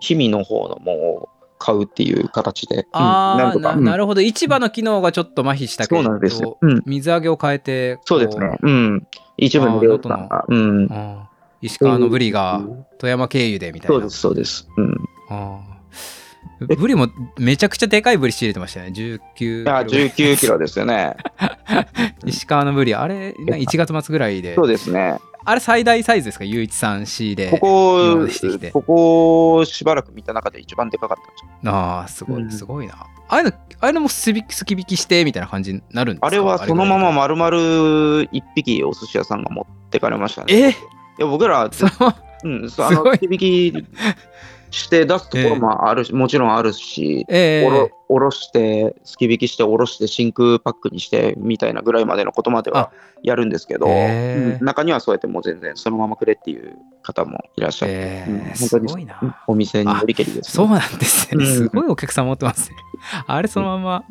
[0.00, 3.84] 氷見の方のもう買うっていう形で、うんあーなんとか、うん。
[3.84, 4.20] ななるほど。
[4.20, 6.02] 市場の機能がちょっと麻痺したけど。
[6.02, 6.58] そうなんですよ。
[6.60, 8.58] うん、水揚げを変えてこそうですね。
[8.62, 9.06] うん。
[9.36, 10.28] 一部の漁師さん。
[10.28, 10.44] が。
[10.48, 10.58] うん。
[10.58, 11.18] うん
[11.62, 12.62] 石川のブリが
[12.98, 13.94] 富山経由でみたいな。
[13.94, 14.68] そうです、そうです。
[14.78, 14.96] うん。
[15.28, 16.19] あー
[16.60, 18.92] ブリもめちゃくちゃでかいブリ仕入れてましたよね。
[18.92, 21.16] 19いや、19キロですよね。
[22.26, 22.94] 石川のブリ。
[22.94, 24.54] あれな1月末ぐらいで。
[24.54, 25.16] そうですね。
[25.42, 26.44] あれ最大サイズですか？
[26.44, 31.32] 雄一さん仕入れここてきて、ここしばらく見た中で一番でかかったんで
[31.62, 31.72] すよ。
[31.72, 32.50] ああすごいうん。
[32.50, 36.26] すごいな、ああいうのああいうのもすびすき引きしてみたいな感じになるんですか？
[36.26, 40.52] あれはそのまま丸々一匹お寿司屋さんが持ってかれましたね。
[40.54, 40.68] え？
[40.68, 40.74] い
[41.20, 42.14] や、僕ら、その
[42.44, 43.18] うん、そうあすごい。
[43.22, 43.86] の、引き
[44.70, 47.66] して出すところもあるし、もちろんあるし、ええ。
[47.66, 52.90] おろおろして、すき引きして、おろして、真空パックにしてみたいなぐらいまでのことまでは
[53.22, 59.18] やるんですけど、へーうん中にはそうやってもう全然そのままくれっていう方もいらっしゃって、えうんー、本当にすごいな。
[59.22, 62.76] うんお店によりけりです、そうなんですね、うんすごいお客さん持ってますね。
[63.26, 64.04] あれそのまま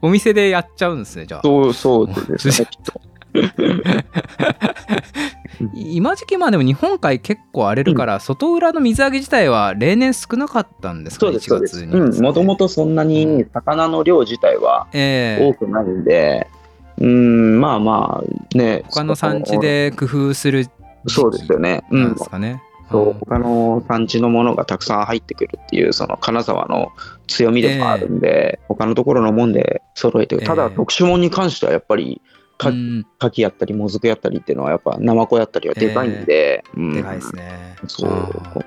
[0.00, 1.40] お店でやっちゃうんですねじゃあ。
[1.42, 3.00] そうそうですね、 きっと。
[5.74, 11.28] 今時期まあでも日本海結構荒れるから、外裏の水揚げ自体は例年少なかったんですか？
[11.28, 11.76] うです、そうです。
[11.78, 11.92] 1月に。
[11.92, 16.48] うん、もともとそんなに魚の量自体はええ多くないんで、
[16.98, 18.82] うん、まあまあね。
[18.90, 20.68] 他の産地で工夫する
[21.06, 21.84] そうですよね。
[21.90, 21.98] で。
[22.18, 26.90] すかね、そう他の産地のものがたくさん入ってくるっていうその金沢の
[27.28, 30.76] 強みでもあるんで、他のところのもんで揃えてただええ。
[30.76, 32.20] 特殊もんに関してはやっぱり
[32.56, 33.06] かうん。
[33.20, 36.94] 牡蠣やったりもずくやったりっていうのはやっぱナマコやったりはでかいんで、うん。
[36.94, 37.76] でかいですね。
[37.86, 38.64] そう。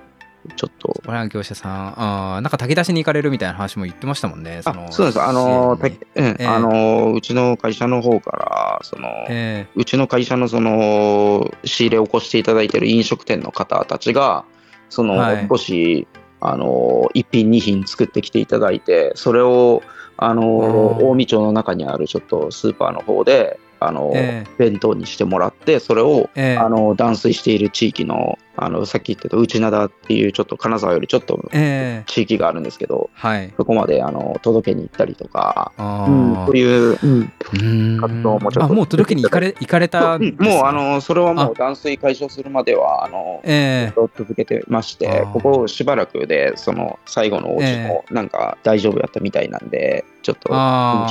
[0.56, 2.42] ちょっとこれは業者さん、あー。
[2.42, 4.62] なんか炊き出しに行かれるみたいな話も言ってましたもんね。
[4.64, 5.22] あそうなんです。
[5.22, 5.86] あのうん。
[5.86, 6.46] ええ。
[6.46, 14.46] あのうちの会社の方からその、えうちの会社のその仕入れを起こしていただいている飲食店の方たちが、
[14.90, 15.48] その、はい。
[15.50, 16.08] 少し、
[16.42, 19.84] あの、一品二品作ってきていただいて、それを、
[20.18, 20.98] あの、うん。
[20.98, 26.58] 近江町の中にあるちょっとスーパーの方で、あの、え弁当にしてもらって、それを、ええ。
[26.58, 32.04] あの、断水している地域の、あの、さっき言ってた内灘っていうちょっと金沢よりちょっとええ。
[32.08, 33.54] 地域があるんですけど、はい。
[33.56, 36.46] そこまで、あの、届けに行ったりとか、あうん、ー。
[36.46, 44.10] そういう、うん、うん活動もちょっとあもう届けに行かれ行かれたんですねもう、あの、それはもう断水解消するまでは、あの、ええ。
[44.18, 50.50] 続けてましてここしばらくで、その最後のお家もなんか大丈夫やったみたいなんで、ちょっと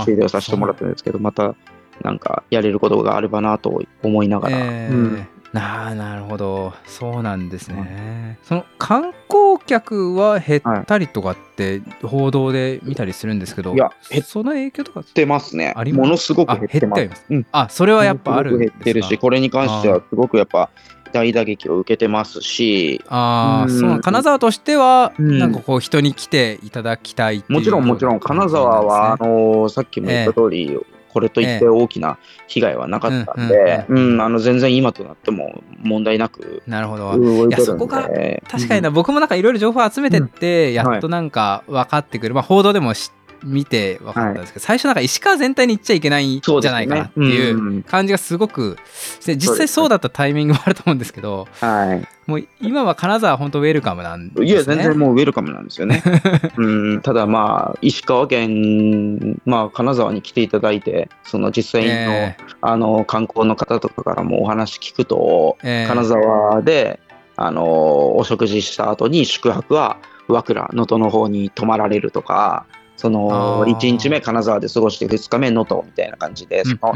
[0.05, 1.55] 終了させてもらってるんですけど、また
[2.03, 5.27] なんかやれることがあればなと思いながら、ええうん。
[5.53, 6.75] なあなるほど。
[6.87, 13.77] そうなんですね、その観光客は減ったりとかって報道で見たりするんですけど、い。
[13.79, 15.73] や減っその影響とか減ってますね。
[15.75, 15.93] あり。
[15.93, 16.01] ます？
[16.03, 17.01] ものすごくあ減ってます。
[17.01, 17.47] 減ってはいますうん。
[17.53, 20.69] あそれはやっぱあるんすごですかく減ってるし、これに関してはすごくやっぱ
[21.15, 23.81] 大打撃を受けてますし、ああ、うん。
[23.81, 25.39] そう金沢としては、うん。
[25.39, 28.21] なんかこう人に来ていただきたいもちろんもちろん。
[28.21, 30.79] 金沢は、あのさっきも言った通り、
[31.09, 37.57] これといって大きな被害はなかったんで、全然今となっても問題なくなるほど、動いてるんで。
[37.57, 38.09] そこが
[38.49, 43.11] 確かにな、僕もなんかいろいろ情報集めてって、やっとなんか分かってくる、まあ報道でもし
[43.43, 48.77] 見て分かったんですけど、最初なんか石川全体に行っちゃいけないんじゃないかなっていううん感じがすごく
[49.21, 54.47] して実際そうだったタイミングもあると思うんですけどはもう今は金沢本当ウェルカムなんですい。
[54.47, 54.53] ね。
[54.53, 56.03] いや、全然もうウェルカムなんですよね。
[56.59, 62.37] うん、ただまあ、石川県、まあ、金沢に来ていただいて、その実際の、え。
[62.61, 65.89] あの観光の方とかからもお話聞くと、ええ。
[65.89, 67.01] 金沢で
[67.41, 72.67] あのお食事した後に宿泊は和倉能登の方に泊まられるとか
[72.99, 73.77] そのあー。
[73.77, 76.95] 1日目金沢で過ごして2日目能登みたいな感じで、うその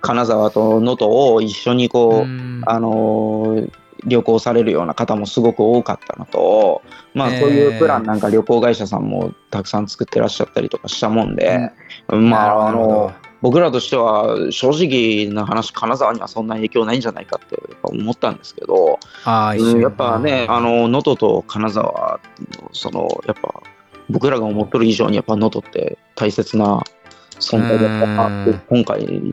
[0.00, 2.62] 金沢と能登を一緒にこう、うん。
[2.66, 3.72] あのー
[4.04, 6.82] 旅行されるような方もすごく多かったのと、
[7.14, 7.38] まあ、え。
[7.38, 11.72] ーそういうプランなんか旅行会社さんもたくさん作ってらっしゃったりとかしたもんで、
[12.06, 13.12] まあ、あの
[13.42, 18.98] 僕らとしては正直な話金沢にはそんな影響ないんじゃないかって思ったんですけど、
[19.80, 22.20] やっぱねあの能登と金沢
[22.60, 23.62] のそのやっぱ
[24.10, 26.82] 僕らが思っとる以上にやっぱ能登って大切な
[27.38, 28.62] 存在だったなってうん。
[28.68, 29.28] 今回でうん。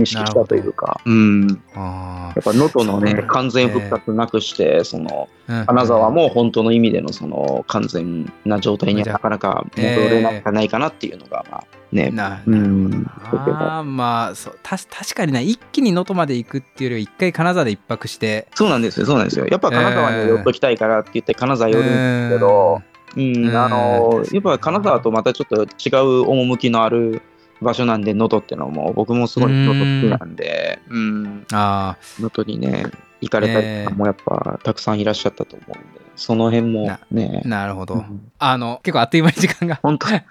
[0.00, 13.06] 認識したというか、うん、やあっぱ能登のね完全復活なくしてそのー金沢も本当の意味でのその完全な状態にはなかなか戻れないんじゃないかなっていうのがまあね、なうん。
[13.24, 18.46] あーまあそうた確かにな一気に能登まで行くっていうよりは一回金沢で一泊して。
[18.54, 19.46] そうなんですよ、そうなんですよ。
[19.48, 22.80] やっぱ金沢に寄っときたいからって言って金沢寄るんですけど、
[23.16, 23.56] うん、うん。
[23.56, 27.22] あのやっぱ金沢とまたちょっと違う趣のある
[27.62, 32.86] 場所なんで、能登ってのも、僕もすごい能登好きなんで、うん、あ能登にね、
[33.20, 37.42] 行かれたりとかもやっぱたくさんいらっしゃったと思うんで、その辺もね。
[37.44, 38.30] あ、なるほど、うん。
[38.38, 40.22] あの結構あっという間に時間が本当、経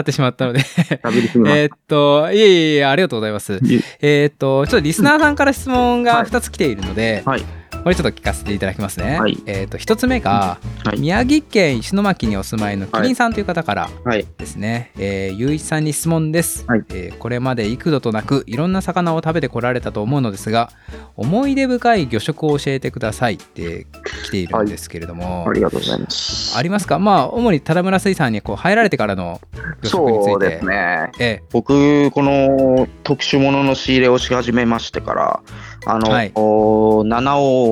[0.00, 0.60] ってしまったので。
[0.60, 3.58] えーっといえいえありがとうございます。
[3.58, 3.60] す。
[4.00, 4.26] え。
[4.26, 6.24] ーっとちょっとリスナーさんから質問がはい。
[6.24, 7.44] 2つ来ているので、はい
[7.82, 8.58] これちょっと聞かせてい。
[8.60, 9.18] ただきますね。
[9.18, 9.42] はい。
[9.46, 11.00] えーっと1つ目が、はい。
[11.00, 12.76] 宮城県石巻にお住まい。
[12.76, 13.42] のキリンさんとい。
[13.42, 15.58] う方からはい、ですね、えー、ゆうい。
[15.58, 16.84] ちさんに質問です、はい。
[16.90, 18.56] えーこれまで幾度となくい。
[18.56, 20.70] ろんな魚を食べてこられたと思うのですが
[21.16, 21.56] 思い。
[21.56, 22.06] 出深い。
[22.06, 23.34] 魚食を教えてください。
[23.34, 23.86] って
[24.26, 24.46] 来てい。
[24.46, 25.98] るんですけれども、ありがとうござい。
[26.00, 26.56] ます。
[26.56, 29.40] ありますかまあ主に只村水産にこう入られてからの
[29.82, 30.24] 魚食につい。
[30.26, 31.10] てそうですね。
[31.18, 35.40] え僕、この特殊ものの仕入れをし始めましてから、
[35.86, 36.30] あの、はい。
[36.36, 37.71] お七尾、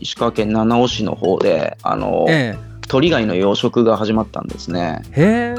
[0.00, 2.66] 石川県七尾市の方で、あの、ええ。
[2.88, 5.02] 鳥貝の養殖が始まったんですね。
[5.16, 5.54] えへえ。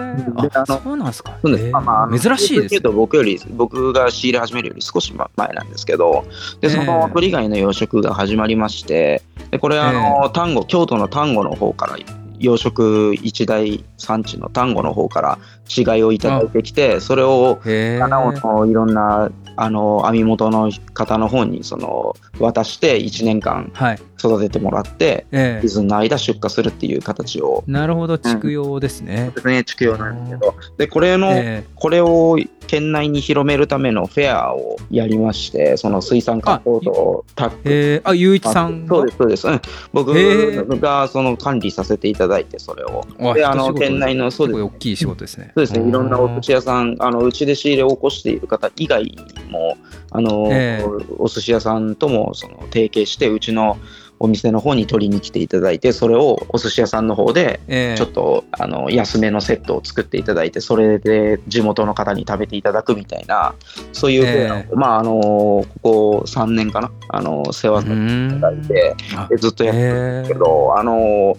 [0.53, 1.37] あそうなんですか。
[1.41, 1.71] そうです。
[1.71, 6.25] まあ珍しいですと僕より、僕が仕入れ始めるより少し前なんですけど、
[6.61, 6.85] で、そえ。
[6.85, 11.97] のえ鳥貝の養殖が始まりまして、で、これ、あの、丹後、京都の丹後の方から、
[12.39, 23.99] 養殖一大産地の丹後の方から稚貝をいただいてきて、それを七尾のいろんなあの網元の方の方にその渡して1年間はい。
[24.19, 25.67] 育ててもらって、ええ。
[25.67, 29.31] シーズンの間出荷するっていう形を、なるほど、畜養ですね。
[29.35, 38.01] ですね、畜養なんですけど、で、これの、えこれを県内に広めるためのフェアをやりまして、その水産加工とタッグえええ。
[38.03, 38.97] あ、ゆういちさんが？
[38.97, 39.47] そうです、そうです。
[39.47, 39.61] うん。
[39.93, 43.05] 僕がその管理させていただいて、それを。
[43.21, 44.57] あで、あの、県内の、そうです。
[44.57, 44.71] すごい。
[44.75, 45.51] 大きい仕事ですね。
[45.55, 49.17] そうですね、いろんなお寿司司屋さん、あのうちで仕入れを起こしている方以外
[49.49, 49.77] も、
[50.11, 50.85] あのええ。
[51.17, 53.77] お寿司屋さんともその提携して、うちの
[54.19, 57.97] お店の方に取りに来ていただいて、それをお寿司屋さんの方で、ええ。
[57.97, 63.53] ちょっとあの安めのセットを作っていただいて、それで地元の方に食べていただくみたいな、
[63.93, 64.67] そういうフェアを、え。
[64.73, 68.95] まあ、あのここ3年かな、あの世話させていただいて、
[69.37, 71.37] ずっとやってるんえですけど、あの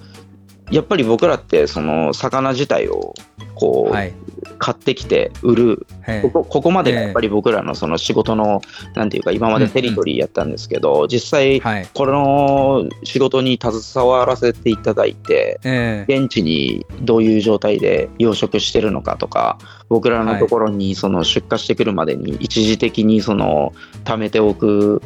[0.71, 3.15] やっぱり僕らってその魚自体を
[3.55, 4.13] こう、はい。
[4.59, 5.87] 買ってきて売る。
[6.07, 6.23] え。
[6.23, 8.63] ここここまでがやっぱり僕らのその仕事の
[8.95, 11.89] なんていうか今までテリトリーやったんですけど実際はい。
[11.93, 16.15] この仕事に携わらせていただいてええ。
[16.19, 19.59] 現地にどういう状態で養殖してるのかとか
[19.89, 23.73] 僕らのところにその出荷してくるまでに一時的にその
[24.05, 25.03] 貯めておく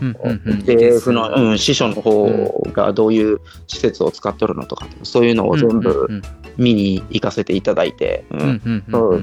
[0.60, 6.22] 政府の、うん、師匠の方がどういう施設を使っとるのとかそういうのを全部うん
[6.56, 8.24] 見に行かせていただいて、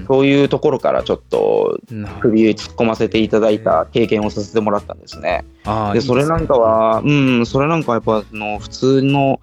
[0.07, 1.79] そういうところからちょっと
[2.21, 5.45] 首突っ込ませていただいた経験をさせてもらったんですね。
[5.93, 9.39] でそれなんかは、うん、それなんかはやっぱあの普通の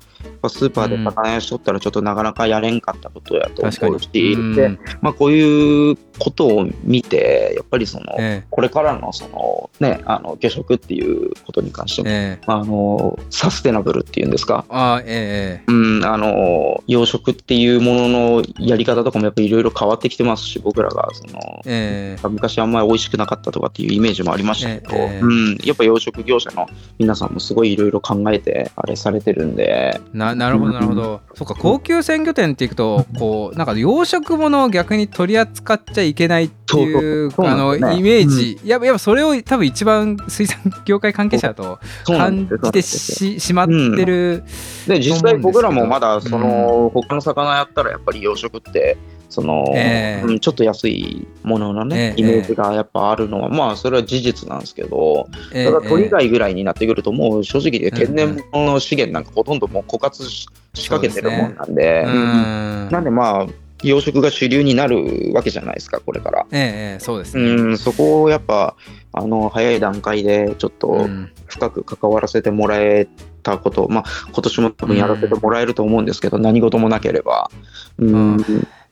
[0.48, 4.54] スーパーで魚屋しとったらちょっとなかなかやれんかったことやと思うし、うん。
[4.54, 15.72] でまあ、こういうことを見て、やっぱりその、えこれからのその、ね、あの魚食っていうことに関しても、えあ、あのサステナブルっていうんですか、ああえええ。
[15.72, 22.28] うん、あの養殖っていうもののやり方とかもやっぱりいろいろ変わってきてますし、僕らがそのええ。
[22.28, 26.66] 昔あんまり美味しくなかったとかっていうイメージもありましたけど、ええうん、やっぱ養殖業者の
[26.98, 31.20] 皆さんもすごいいろいろ考えてあれされてるんで、えななるほどなるほど。
[31.34, 43.72] そうか高級鮮魚店っていくとこうなんか養殖物を逆に取り扱っちゃいけないっていうあのイメージ、やっぱやっぱそれを多分一番水産業界関係者だと感じてししまって
[44.04, 44.44] る、
[44.86, 48.96] で実際僕らもまだそう思うん他の魚やったらやっぱり養殖って
[49.28, 50.22] その、ええ。
[50.24, 52.20] うんちょっと安いもののね、ええ。
[52.20, 55.64] イメージがやっぱあるのは、まあそれは事実なんですけど、ええ。
[55.64, 62.88] ただ鳥貝ぐらいになってくるともう正直でええ天然物の資源なんかほとんどもう枯渇ししかけてるもんなんで、ううんん。
[62.90, 63.46] なんでまあ
[63.82, 66.46] 養殖が主流になるわけじゃないですかこれから。
[66.50, 68.76] ええええそうですうね、ん、そこをやっぱ
[69.12, 73.08] あの早い段階でちょっとうん深く関わらせてもらえ
[73.42, 77.50] たこと、まあ今年も多分やらせてもらえると思うんですけど、何事もなければ。
[77.98, 78.36] うん、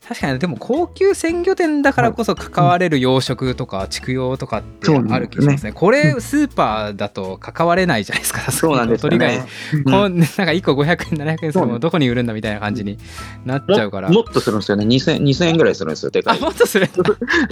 [0.07, 5.71] 確かにでも高級鮮魚店だからこそ関われる養殖とか畜養とかってある気がしますね。
[5.71, 8.51] これスーパーだと関われないじゃないですか。
[8.53, 9.45] そうなんですよね。
[9.83, 12.99] こん なんか1個500円700円するのどこに売るんだみたいな感じに
[13.45, 14.09] なっちゃうから。
[14.09, 15.21] ももっとするんですよね2000。
[15.23, 16.39] 2000円ぐらいするんですよ、でかあい。
[16.39, 16.87] もっとする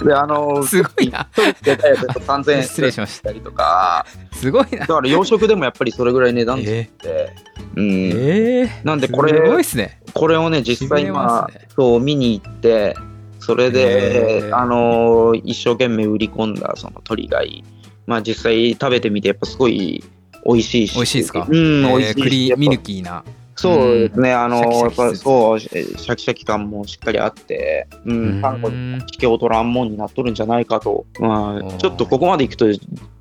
[0.04, 1.26] で、あの、 すごいな。
[1.62, 4.86] でかいやつだと3000円失礼しましたたりとか、すごいなだ。
[4.86, 7.34] から養殖でもやっぱりそれぐらい値段ついえて、
[7.76, 7.90] うん。
[8.14, 10.00] ええなんでこれすごいっすね。
[10.12, 12.96] これをね、実際今ね、そう見に行って、
[13.40, 17.64] それで、あのー一生懸命売り込んだその鳥貝、
[18.06, 20.02] まあ実際食べてみて、やっぱすごい
[20.46, 20.94] 美味しいし。
[20.94, 21.46] 美味しいですか？
[21.48, 23.24] うん、美味しいクリミルキーな。
[23.56, 32.66] そうですね、あのやっぱそう、シャキシャキ感もしっかりあって、うん、パン粉うん引けを取らんもんになっとるんじゃないかと、まあ、ちょっとここまでいくと、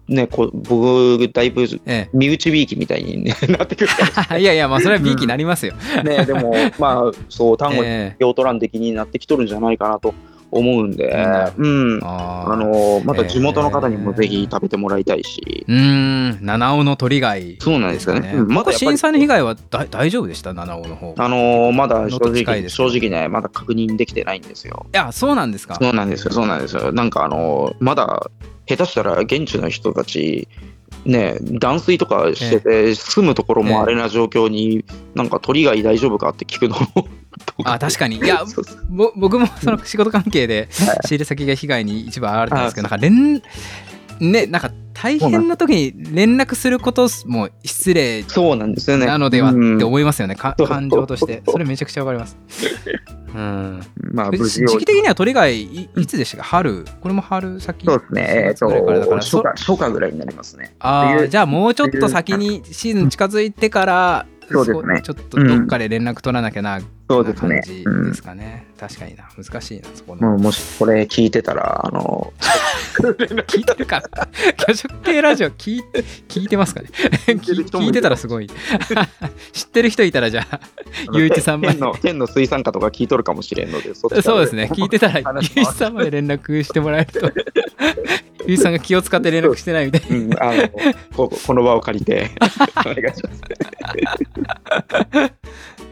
[0.08, 3.90] ね、こ僕、だいぶえ身内びいきみたいに、ね、なってくる
[4.40, 5.74] いやいやまあそれはビーキになりますよ。
[5.96, 10.14] らね、でも、まあ、そう、 単語にえ引けを取らん的になってきとるんじゃないかなと
[10.54, 11.06] 思うんで、
[11.58, 11.98] うん。
[11.98, 16.46] え、あのまた地元の方にもぜひ食べてもらいたいし、うーん。
[16.46, 17.58] 七尾の鳥貝。
[17.60, 18.34] そうなんですよね。
[18.36, 18.48] うん。
[18.48, 20.54] ままだ震災の被害はだ大丈夫でした？
[20.54, 21.10] 七尾の方。
[21.12, 24.86] いあのまだ正直、正直ね、まだ確認できてないんですよ。
[24.94, 25.76] やそうなんですか。
[25.76, 26.92] そうなんですよ、そうなんですよ。
[26.94, 28.30] なんかあのまだ
[28.66, 30.48] 下手したら現地の人たち、
[31.06, 34.86] ね、断水とかしてて、住むところもあれな状況に、
[35.16, 37.08] なんか鳥貝大丈夫かって聞くのも。
[37.66, 38.18] あ確かに。
[38.18, 38.44] いや
[38.90, 40.98] ぼ僕もその仕事関係ではい。
[41.08, 43.42] 仕入れ先が被害に一部あったんですけどなんか連
[44.20, 49.08] ねなんか大変な時に連絡することも失礼そうなんですよね。
[49.08, 50.68] なのではうんって思いますよね、う。
[50.68, 51.42] 感情として。
[51.46, 52.38] それめちゃくちゃわかります。
[53.34, 53.82] うん。
[54.12, 56.86] まあ、時期的には鳥貝いいつでしたか春？
[57.02, 60.76] これも春先そうですね、えっ、4月ぐらいからだからと初夏、ぐらいになりますね。
[60.80, 61.28] ああ冬。
[61.28, 66.80] じゃあもうちょっと先にシーズン近づいてからそうですねちょっとどっかで連絡取らなきゃな
[67.10, 68.66] そうですねな感じですかね。
[68.80, 69.30] 確かにな。
[69.38, 70.30] 難しいな、そこの。
[70.30, 72.34] もうもしこれ聞いてたら、あの、
[72.98, 74.28] 聞いてるかな？
[75.04, 75.84] 系ラジオ聞い
[76.30, 76.90] 聞いてますかね？
[77.28, 78.50] 聞いてたらすごい。
[79.52, 80.60] 知ってる人いたらじゃあ、
[81.14, 84.70] ゆういちさんまで県の県の水産課とか聞いとるかもしれんので、そうですね。
[84.72, 85.26] 聞いてたら、ゆ
[85.58, 87.32] ういちさんまで連絡してもらえると、
[88.48, 90.28] ゆうさんが気を使って連絡してないみたいう。
[90.28, 90.70] ん、あの
[91.16, 92.32] ここの場を借りて
[92.86, 93.42] お願いします。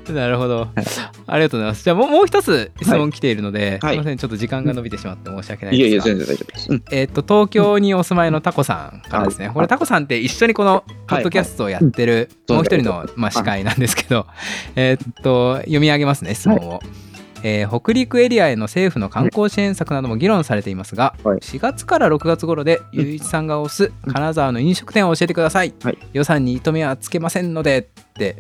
[0.14, 0.68] なるほど。
[1.28, 1.84] ありがとうございます。
[1.84, 3.96] じゃあもうもう一つ質問来ているので、はい。
[3.96, 6.16] すみません、ちょっと時間が伸びてしまって申し訳ないいえいえ、ですが。
[6.16, 6.72] 全然大丈夫です。
[6.72, 6.84] うん。
[6.92, 9.54] えっと東京にお住まいのタコさんからですね、はい。
[9.54, 12.58] これタコさんって一緒にこのポッドキャストをやってるはい。
[12.58, 14.26] もう一人の、まあ、司会なんですけど、
[14.76, 16.82] えっと読み上げますね質問を。
[17.44, 21.40] えー北陸エリアへの政府の観光支援策なども議論されていますが、はい。
[21.40, 25.98] 4月から6月頃でゆういちさんが推す金沢の飲食店を教えてください、はい。
[26.14, 28.38] 予算に糸目はつけませんのでって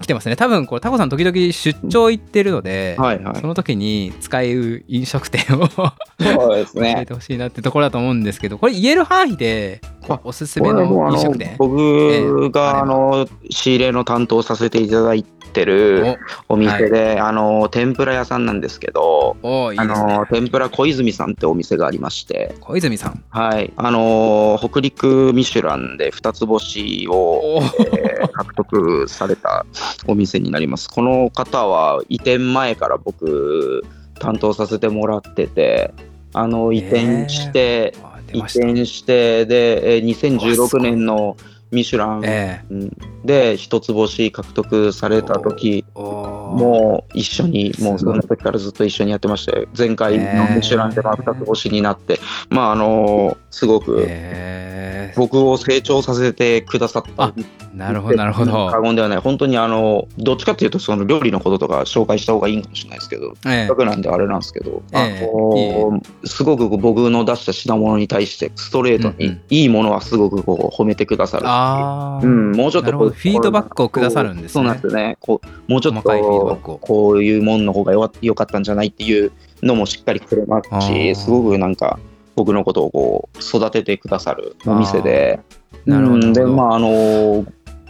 [0.00, 0.36] 来てますね。
[0.36, 3.40] 多分これタコさん時々出張行ってるので、はいはい。
[3.40, 3.46] そ。
[3.46, 5.66] の時に使う飲食店を
[6.20, 7.06] そうです教えね。
[7.06, 11.56] てほしいなってところだと思うんですけどこれ言える範囲であおすすめの飲食店。
[11.58, 12.80] 僕が、ええ。
[12.80, 19.36] あの仕入れの担当させていただいてるお店で、あの天ぷら屋さんなんですけど、
[19.72, 19.86] いいね。
[19.86, 23.24] の天ぷら小泉さんってお店がありまして、小泉さん。
[23.30, 29.64] はい、あの北陸ミシュランで二つ星を、えー獲得された
[30.06, 30.90] お店になります。
[30.90, 33.82] この方は移転前から僕
[34.18, 35.94] 担当させてもらってて、
[36.32, 41.36] あの移転して、移あ出ました転してで、えー2016年の
[41.70, 42.96] ミシュラン、えうん。
[43.24, 55.14] で一つ星獲得された時もう一緒にもうその時からずっと一緒にやってまして前回のミシュランでまあ二つ星になって、まああのすごくええ。
[55.16, 57.34] 僕を成長させてくださったあ
[57.74, 58.68] なるほどなるほど。
[58.68, 59.18] 過言ではない。
[59.18, 63.50] 本当にあのどっちかっていうとその料理のこととか紹介した方がいいかもしれないですけどええ。
[63.60, 65.30] せっかくなんであれなんですけど、ええ。
[65.30, 74.48] あのすごく僕の出した品物に対してストレートにいいものはすごくこう褒めてくださるああ、うん、もうちょっとこうフィードバックをくださるんですね。
[74.48, 75.16] そうなんですよね。
[75.20, 76.56] こうもうちょっとを。
[76.80, 79.32] こういうもんの方がよよかったんじゃないっていう
[79.62, 81.98] のもしっかりくれますし、すごくなんか
[82.34, 85.40] 僕のことをこう育ててくださるお店で、
[85.86, 87.44] なるほどうんで、まああの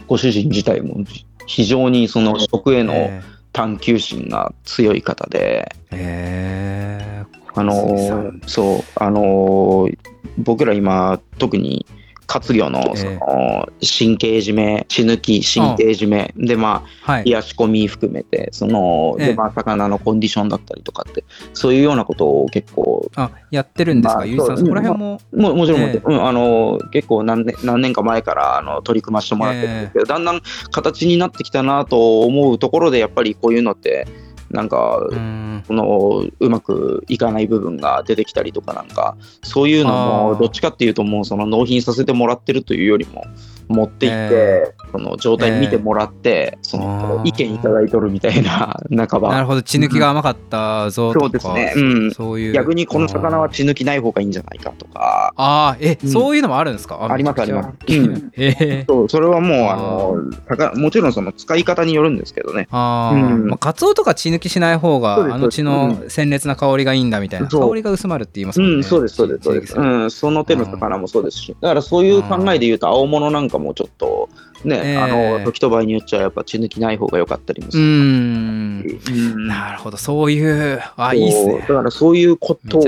[0.07, 1.03] ご主人自体も
[1.45, 3.21] 非常にその食へのえ
[3.53, 7.23] 探求心が強い方で、ええ。
[7.23, 9.89] えあのそうあの
[10.37, 11.87] 僕ら今特に
[12.27, 13.11] 活魚のそえ。
[13.11, 16.33] えの神経締め血抜き神経締め。
[16.37, 17.25] でまあはい。
[17.25, 19.27] 冷やし込み含めてその、ええ。
[19.27, 21.23] でまあ魚のコンディションだったりとかって
[21.53, 26.01] そういうようなことを結構あやってるんですか、まあゆさんそこら辺も、ももちろん、ええ。
[26.03, 34.07] うん、あの結構何年何年か前からあの取り組ませてもらってるんですけど、だんだん形になってきたなと思うところでやっぱりこういうのって
[34.51, 35.47] なんか、うーん。
[35.65, 39.91] そのうまくいかない部分が出てきたりとかなんかそういうの
[40.33, 43.25] もどっちかっていうともうその納品させてもらってるというよりも
[43.67, 48.49] 持っていって、えその状態見てもらって、その意見いただいとるみたいな
[48.87, 51.73] 半なるばほど血抜きが甘かったぞとか、そうですね。
[51.75, 52.11] うん。
[52.11, 52.53] そういう。
[52.53, 55.33] 逆にこの魚は血抜きない方がいいんじゃないかとか。
[55.35, 56.09] ああえ、うん。
[56.09, 57.07] そういうのもあるんですか？
[57.09, 57.69] ありますあります。
[57.87, 58.31] うん。
[58.37, 60.15] ええそうそれはもうあの
[60.47, 62.67] 魚もちろんその使い方によるんですけどね。
[62.71, 63.47] ああ、うん。
[63.47, 69.75] まあ、カツオとか血抜きしない方があの血の鮮烈な香りがいいんだみたいな、香りが薄まるって言いますもんね、うん、そうです、そうです、そうです。
[69.77, 74.29] うん、その手の魚もそうですし、だからそういう考えで言うと、青物なんかもちょっと、
[74.63, 74.97] ね、ええ。
[74.97, 77.87] あの、時と場合によっちゃやっぱ血抜きない方が良かったりもすうる。
[77.87, 79.47] んうん。
[79.47, 79.97] なるほど。
[79.97, 81.59] そういうあいいっすね。
[81.59, 82.83] だからそういうことを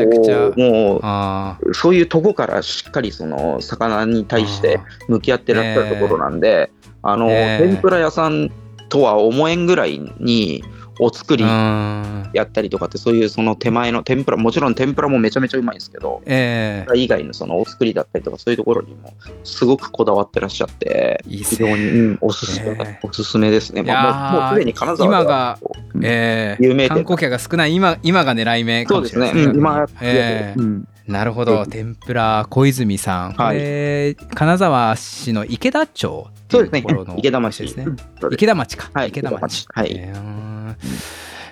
[0.58, 6.72] もうあそういうとこからしっかりその魚にあ対して向き合ってらっしゃるところなんで、
[7.04, 8.50] あの、ええ天ぷら屋さん
[8.90, 10.64] とは思えんぐらいに
[11.00, 12.30] お作りうん。
[12.34, 16.98] やったりとかってそういうその手前の天ぷらもちろん天ぷらもめちゃめちゃうまいんですけどええ。
[16.98, 21.70] 以外のそのお作りだったりとかそういうところにもすごくこだわってらっしゃっていいっすね。
[21.70, 25.58] 非常に、うんおすすめ、えおすすめですね、もうもうすでに金沢今が
[25.94, 30.60] うんええ有名店観光客が少ない今今が狙い目かそうですね、もしれないうん、今、ええ。
[30.60, 31.66] うんなるほど。
[31.66, 36.80] 天ぷら小泉さん、これ金沢市の池田町ってそうですね。
[36.80, 37.64] いうところの、池田町。
[37.64, 37.86] ですね。
[38.32, 39.66] 池田町か、はい池田町。
[39.74, 39.92] はい。
[39.92, 40.76] えー。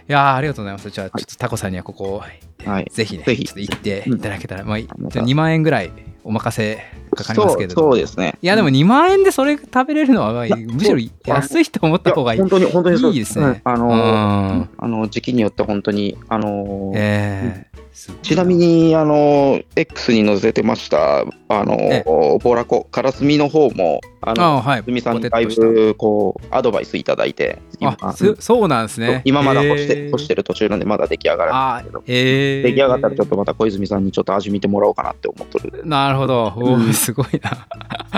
[0.10, 0.90] いやーありがとうございます。
[0.92, 2.24] じゃあちょっとタコさんにはここ、
[2.66, 2.92] はい。
[2.92, 3.46] ぜひねぜひ。
[3.46, 5.92] ちょっと行っていただけたら、まあ、じゃまたあ2万円ぐらい
[6.24, 6.84] お任せ
[7.16, 7.74] かかりますけど。
[7.74, 8.38] そうですね。
[8.44, 12.40] いや、でも2万円でそれ食べれるのは、むしろ安いと思った方がいい。
[12.40, 13.62] 本当に、本当にいいですね。
[13.64, 17.87] あのー、あの時期によって本当に、あのー、えー
[18.22, 29.24] ちなみに、あの、X に載せてました、あの、ボラコ、カラスミの方も、あの、あはい、すみさんにだいぶ、こう、アドバイスいただいて、あそうなんですね。
[29.26, 35.84] 今まだ干して干してる途中なんで、まだ出来上がらないんですけど、えー、出来上がったらちょっとまた小泉さんにちょっと味見てもらおうかなって思っとる。
[35.86, 36.54] なるほど。
[36.56, 37.68] おお、すごいな。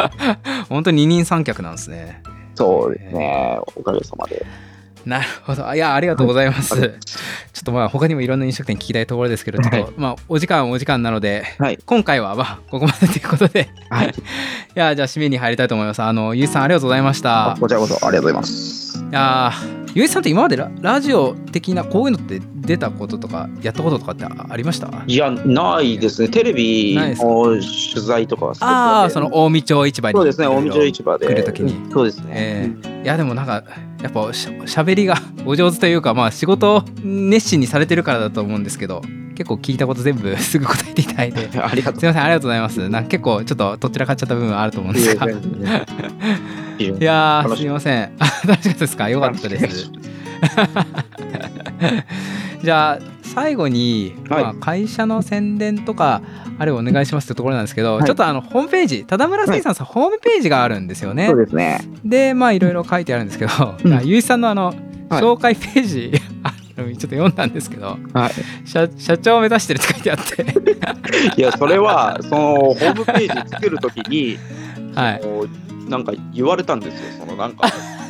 [0.68, 2.22] 本当に二人三脚なんですね。
[2.56, 3.60] そうですね。
[3.76, 4.46] おかげさまで。
[5.10, 5.74] なるほど。
[5.74, 6.80] いや、ありがとうございます。
[6.80, 6.94] はい、ちょ
[7.62, 14.08] っとまあ、他にもいろんな飲食店聞きたいところですけど、ちょっと、はい、まあ、お時間お時間なので、はい、今回はまあ、ここまでということで、はい。
[14.14, 14.14] い
[14.76, 16.02] や、じゃあ、締めに入りたいと思います。
[16.02, 17.58] あの、ゆうさん、ありがとうございました。
[17.60, 18.80] こちらこそ、ありがとうございます。
[19.10, 19.52] いや
[19.96, 25.04] ゆうさんって今までララジオ的な、こういうのって出たこととか、やったこととかってありました？
[25.08, 26.30] いや、ないですね。
[26.30, 27.62] テレビの取
[28.06, 30.16] 材とかはああ、その近江町市場に。
[30.16, 31.26] そうですね、近江町市場で。
[31.26, 31.76] 来るときに。
[31.92, 32.26] そうですね。
[32.30, 33.64] えー、いや、でもなんか、
[34.02, 39.02] やっぱしゃべりが お上手というか、まあ、仕事熱心にされてるからだと思うんですけど
[39.36, 42.00] 結構聞いたこと全部 すぐ答えていただいて ありがとう。
[42.00, 42.90] すいませんありがとうございます。
[42.90, 45.16] なんか結構ちょっとどちらかっちゃった部分あると思うんです。
[45.16, 45.26] が
[46.80, 48.12] いやすいません。
[48.46, 49.10] 楽しかったですか？
[49.10, 49.92] よかったです
[52.62, 56.22] じゃあ最後に、はい、まあ、会社の宣伝とか
[56.58, 61.28] あれお願いしますってところなんですけど、はい、ちょっとあのホームページ忠村水産さん、はい、ホームページがあるんですよね。
[61.28, 61.80] そうですね。
[62.04, 63.52] でまあいろいろ書いてあるんですけど、
[63.84, 64.74] うん、ゆういさんのあの、
[65.10, 66.12] 紹介ページ
[66.44, 67.98] あちょっと読んだんですけど、
[68.66, 70.46] 社社長を目指してるって書いてあって。
[71.38, 74.38] いやそれはそのホームページ作るときに、
[74.96, 77.26] はい、なんか言われたんですよ。
[77.26, 77.68] そのなんか。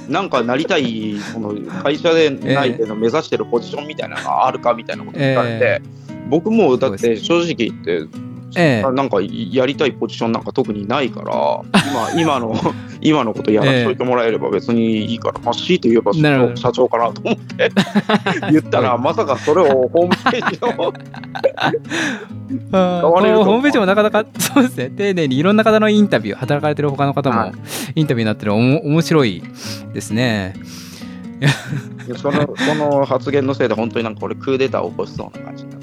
[0.09, 1.53] なんかなりたいその
[1.83, 8.07] 会社でないでの目指してるポジションみたいなのがあるかみたいなこと聞かれて、えー、僕もだって正直言って、
[8.55, 8.81] え。
[8.83, 11.61] ー、なんかやりたいポジションなんか特にないから
[12.15, 12.55] 今今の
[13.01, 16.13] 今のことやらしといてもらえれば別にいいから、まあ、強いて言えば
[16.55, 17.71] 社長かなと思って。
[18.51, 24.89] 言ったらまさかそれをホ ームページのホームページもなかなか そうですね。
[24.89, 27.51] 丁寧にいろんな方のインタビュー働かれてる他の方も
[27.95, 29.43] インタビューになってるおも面白い
[29.93, 30.55] ですね。
[32.17, 35.78] そのその発言のせいで本当になんか俺クーデターを起こしそうな感じにな。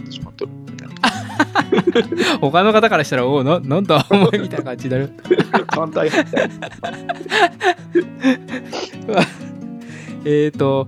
[2.41, 5.11] 他の方からしたら、おお、ななんだ、お前みたいな感じになる。
[5.69, 6.51] 反対反対。
[10.25, 10.87] えっと、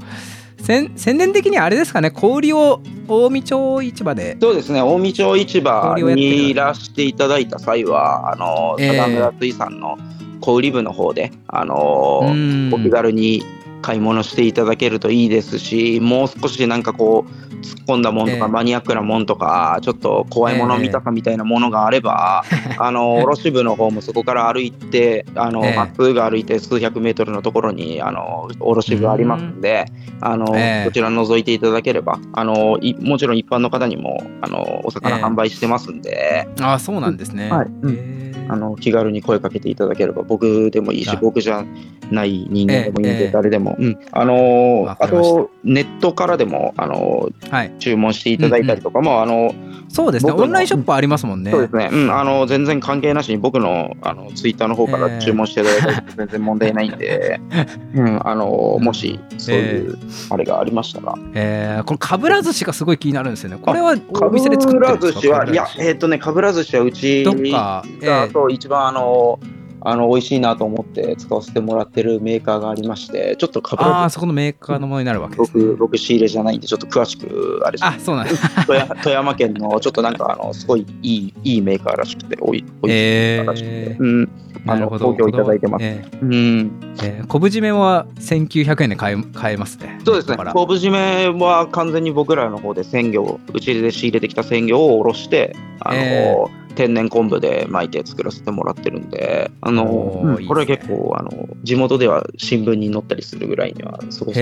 [0.60, 4.36] 宣伝的にはあれですかね、小売りを近江町市場で。
[4.40, 9.96] そうですね、近江町市場にいらしていただいた際は、あの、貞村水産の
[10.40, 13.42] 小売部の方で、あの、お気軽に
[13.82, 29.86] 買い物していただけるといいですし、もう少しなんかこう、突っ込んだものとか、えー、マニアックなものとか、ちょっと怖いもの見たさみたいなものがあれば、えー、あの 卸部の方もそこから歩いて、あの、えー、まっすぐ歩いて数百メートルのところにあの卸部ありますんで、
[30.20, 30.52] あのこ
[30.92, 37.50] ちら覗いていただければ、あのもちろん一般の方にもあのお魚販売してますんで、あそうなんですね。
[37.50, 37.66] はい。
[37.82, 41.64] うんあの気軽に声かけていただければ僕でもいいし僕じゃ
[42.10, 49.54] ない人間でもいいんで誰でも、うん、あのあとネットからでもあの、はい、注文していただいたりとかも、あの
[49.88, 50.32] そうですね。
[50.32, 51.50] オンラインショップありますもんね。
[51.50, 57.40] そうですね、うん、あの全然関係なしに僕のあのツイッターの方から注文していただいたら全然問題ないんで、
[57.94, 59.98] うん、あのもしそういう
[60.30, 63.58] あれがありましたら、えー、このかぶら寿司がすごい気になるんですよね。
[63.60, 65.20] これはお店で作ってるんですか？
[65.20, 69.40] かぶら寿司はいやえっ、ー、とねかぶら寿司はうちどっか、えーと一番あの
[69.80, 84.30] あの美味しいなと思って使わせてもらってるメーカーがありましてちょっとかぶああそこのメーカーのものになるわけです、ね、僕僕仕入れじゃないんでちょっと詳しくあれあそうなんです富山県のちょっとなんかあのすごいいいいいメーカーらしくておいおいしいらしくて、えー、うん。
[84.66, 86.94] あの東京いただいてます、えー、うん。
[87.00, 90.00] えー、昆布締めは1900円で買え買えますね。
[90.04, 90.36] そうですね。
[90.36, 104.34] 昆布締めは完全に僕らの方で鮮魚うちで仕入れてきた鮮魚をおろしてあの、えー天然昆布で巻いて作らせてもらってるんで、あの、うん、これは結構、あの、地元では新聞に載ったりするぐらいには、すごく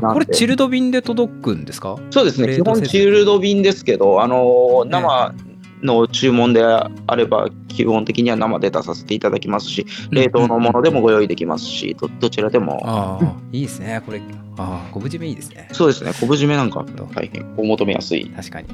[0.00, 1.96] これ、チルド便で届くんですか？
[2.10, 5.32] そうですね、基本チルド便ですけど、あの、生、
[5.80, 12.80] の注文であれば基本的には生で出させていただきますし冷凍のものでもご用意できますしどどちらでも。
[12.82, 14.02] ああいいですね。
[14.04, 14.20] これ
[14.56, 15.68] ああ昆布締めいいですね。
[15.70, 18.26] そうですね昆布締めなんか大変お求めやすい。
[18.26, 18.66] 確かに。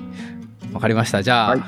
[0.73, 1.23] わかりました。
[1.23, 1.61] じゃあ、はい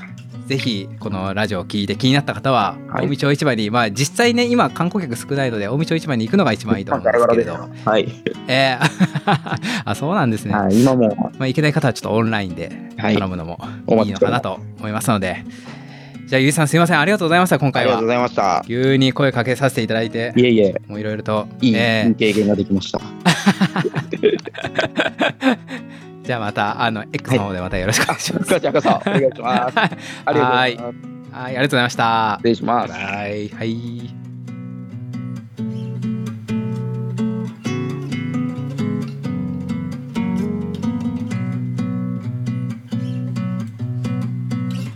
[0.47, 7.69] ぜひこのラジオを聞いて気になった方は、近江町市場に、まあ実際ね、今観光客少ないので、近江町市場に行くのが一番いいと思うんですけれど。
[7.85, 8.09] はい。
[8.47, 8.89] えー、
[9.85, 10.55] あ、そうなんですね。
[10.55, 11.33] はい、今も。
[11.39, 13.59] まあ行けない方はちょっとオンラインで頼むのも
[14.05, 15.45] いいのかなと思いますので、
[16.27, 18.65] じゃあゆうさんすいませんありがとうございました今回はありがとうございました。
[18.67, 23.01] 急に声かけさせていただいていえいえ、もういろいろといい,、えーいい経験ができました。
[26.27, 29.79] じゃあまたあの X の方でまたよろしくお願いします、こちらこそ、お願いします。
[29.79, 31.07] ありがとうございます。
[31.31, 31.47] はい。
[31.47, 32.35] ありがとうございました。
[32.39, 32.93] 失礼します。
[32.93, 34.26] はいはい